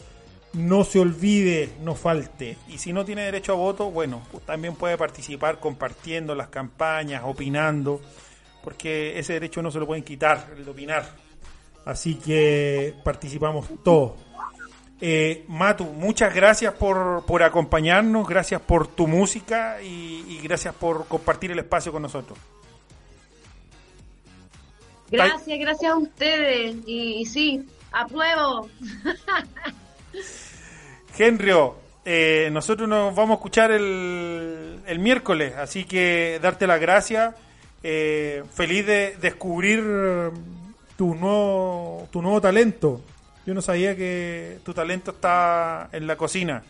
[0.52, 2.58] no se olvide, no falte.
[2.68, 7.22] Y si no tiene derecho a voto, bueno, pues también puede participar compartiendo las campañas,
[7.24, 8.02] opinando,
[8.62, 11.06] porque ese derecho no se lo pueden quitar, el de opinar.
[11.86, 14.12] Así que participamos todos.
[15.01, 21.07] Eh, Matu, muchas gracias por, por acompañarnos, gracias por tu música y, y gracias por
[21.07, 22.38] compartir el espacio con nosotros.
[25.11, 26.76] Gracias, gracias a ustedes.
[26.86, 28.68] Y, y sí, apruebo.
[31.18, 37.34] Henrio, eh, nosotros nos vamos a escuchar el, el miércoles, así que darte las gracias.
[37.82, 39.82] Eh, feliz de descubrir
[40.96, 43.01] tu nuevo, tu nuevo talento.
[43.47, 46.62] Yo no sabía que tu talento está en la cocina.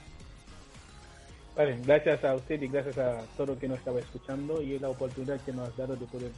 [1.57, 4.89] Vale, gracias a usted y gracias a todo lo que nos estaba escuchando y la
[4.89, 6.31] oportunidad que nos has dado de poder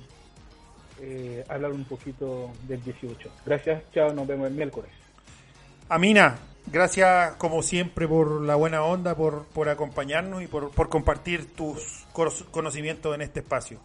[1.01, 3.31] eh, hablar un poquito del 18.
[3.45, 4.91] Gracias, chao, nos vemos el miércoles.
[5.89, 11.55] Amina, gracias como siempre por la buena onda, por, por acompañarnos y por, por compartir
[11.55, 13.79] tus cono- conocimientos en este espacio.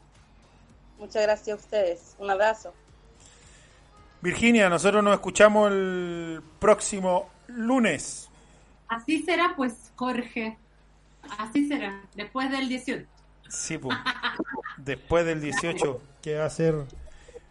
[0.98, 2.16] Muchas gracias a ustedes.
[2.18, 2.74] Un abrazo.
[4.22, 8.30] Virginia, nosotros nos escuchamos el próximo lunes.
[8.88, 10.58] Así será, pues, Jorge.
[11.38, 13.06] Así será, después del 18.
[13.50, 13.98] Sí, pues.
[14.78, 16.76] Después del 18, que va a ser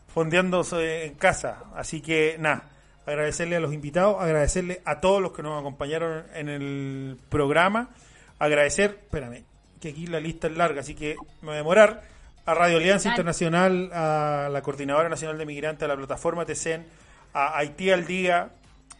[0.06, 1.64] fondeándose en casa.
[1.74, 2.70] Así que, nada,
[3.04, 7.90] agradecerle a los invitados, agradecerle a todos los que nos acompañaron en el programa.
[8.38, 9.44] Agradecer, espérame,
[9.80, 12.15] que aquí la lista es larga, así que me voy a demorar.
[12.46, 13.08] A Radio Alianza.
[13.08, 16.86] Internacional, a la Coordinadora Nacional de Migrantes, a la plataforma TECEN,
[17.34, 18.50] a Haití al Día,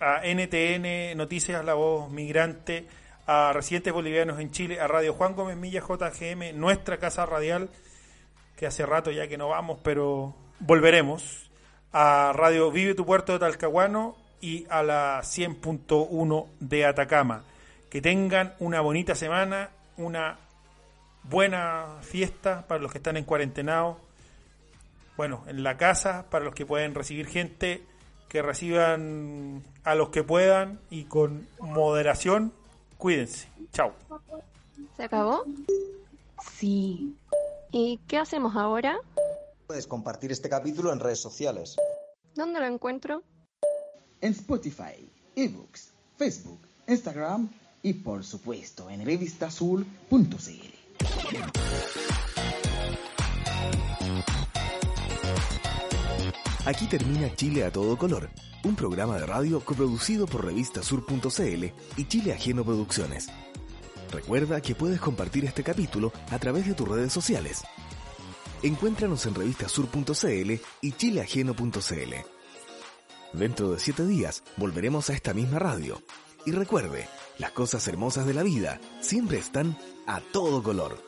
[0.01, 2.89] a NTN Noticias La Voz Migrante,
[3.25, 7.71] a Residentes Bolivianos en Chile, a Radio Juan Gómez Milla JGM, nuestra casa radial,
[8.57, 11.49] que hace rato ya que no vamos, pero volveremos,
[11.93, 17.45] a Radio Vive tu Puerto de Talcahuano y a la 100.1 de Atacama.
[17.91, 20.37] Que tengan una bonita semana, una
[21.31, 23.99] buena fiesta para los que están en cuarentenado,
[25.17, 27.83] bueno, en la casa, para los que pueden recibir gente,
[28.29, 32.53] que reciban a los que puedan y con moderación.
[32.99, 33.49] Cuídense.
[33.73, 33.95] Chao.
[34.97, 35.45] ¿Se acabó?
[36.57, 37.17] Sí.
[37.73, 38.99] ¿Y qué hacemos ahora?
[39.67, 41.77] Puedes compartir este capítulo en redes sociales.
[42.35, 43.23] ¿Dónde lo encuentro?
[44.21, 47.51] En Spotify, eBooks, Facebook, Instagram
[47.83, 50.76] y por supuesto en revistasul.cl.
[56.67, 58.29] Aquí termina Chile a todo color,
[58.65, 61.65] un programa de radio coproducido por revistasur.cl
[61.97, 63.29] y Chile Ajeno Producciones.
[64.11, 67.63] Recuerda que puedes compartir este capítulo a través de tus redes sociales.
[68.65, 72.15] Encuéntranos en revistasur.cl y chileajeno.cl.
[73.33, 76.03] Dentro de siete días volveremos a esta misma radio.
[76.47, 77.09] Y recuerde,
[77.39, 81.06] las cosas hermosas de la vida siempre están a todo color.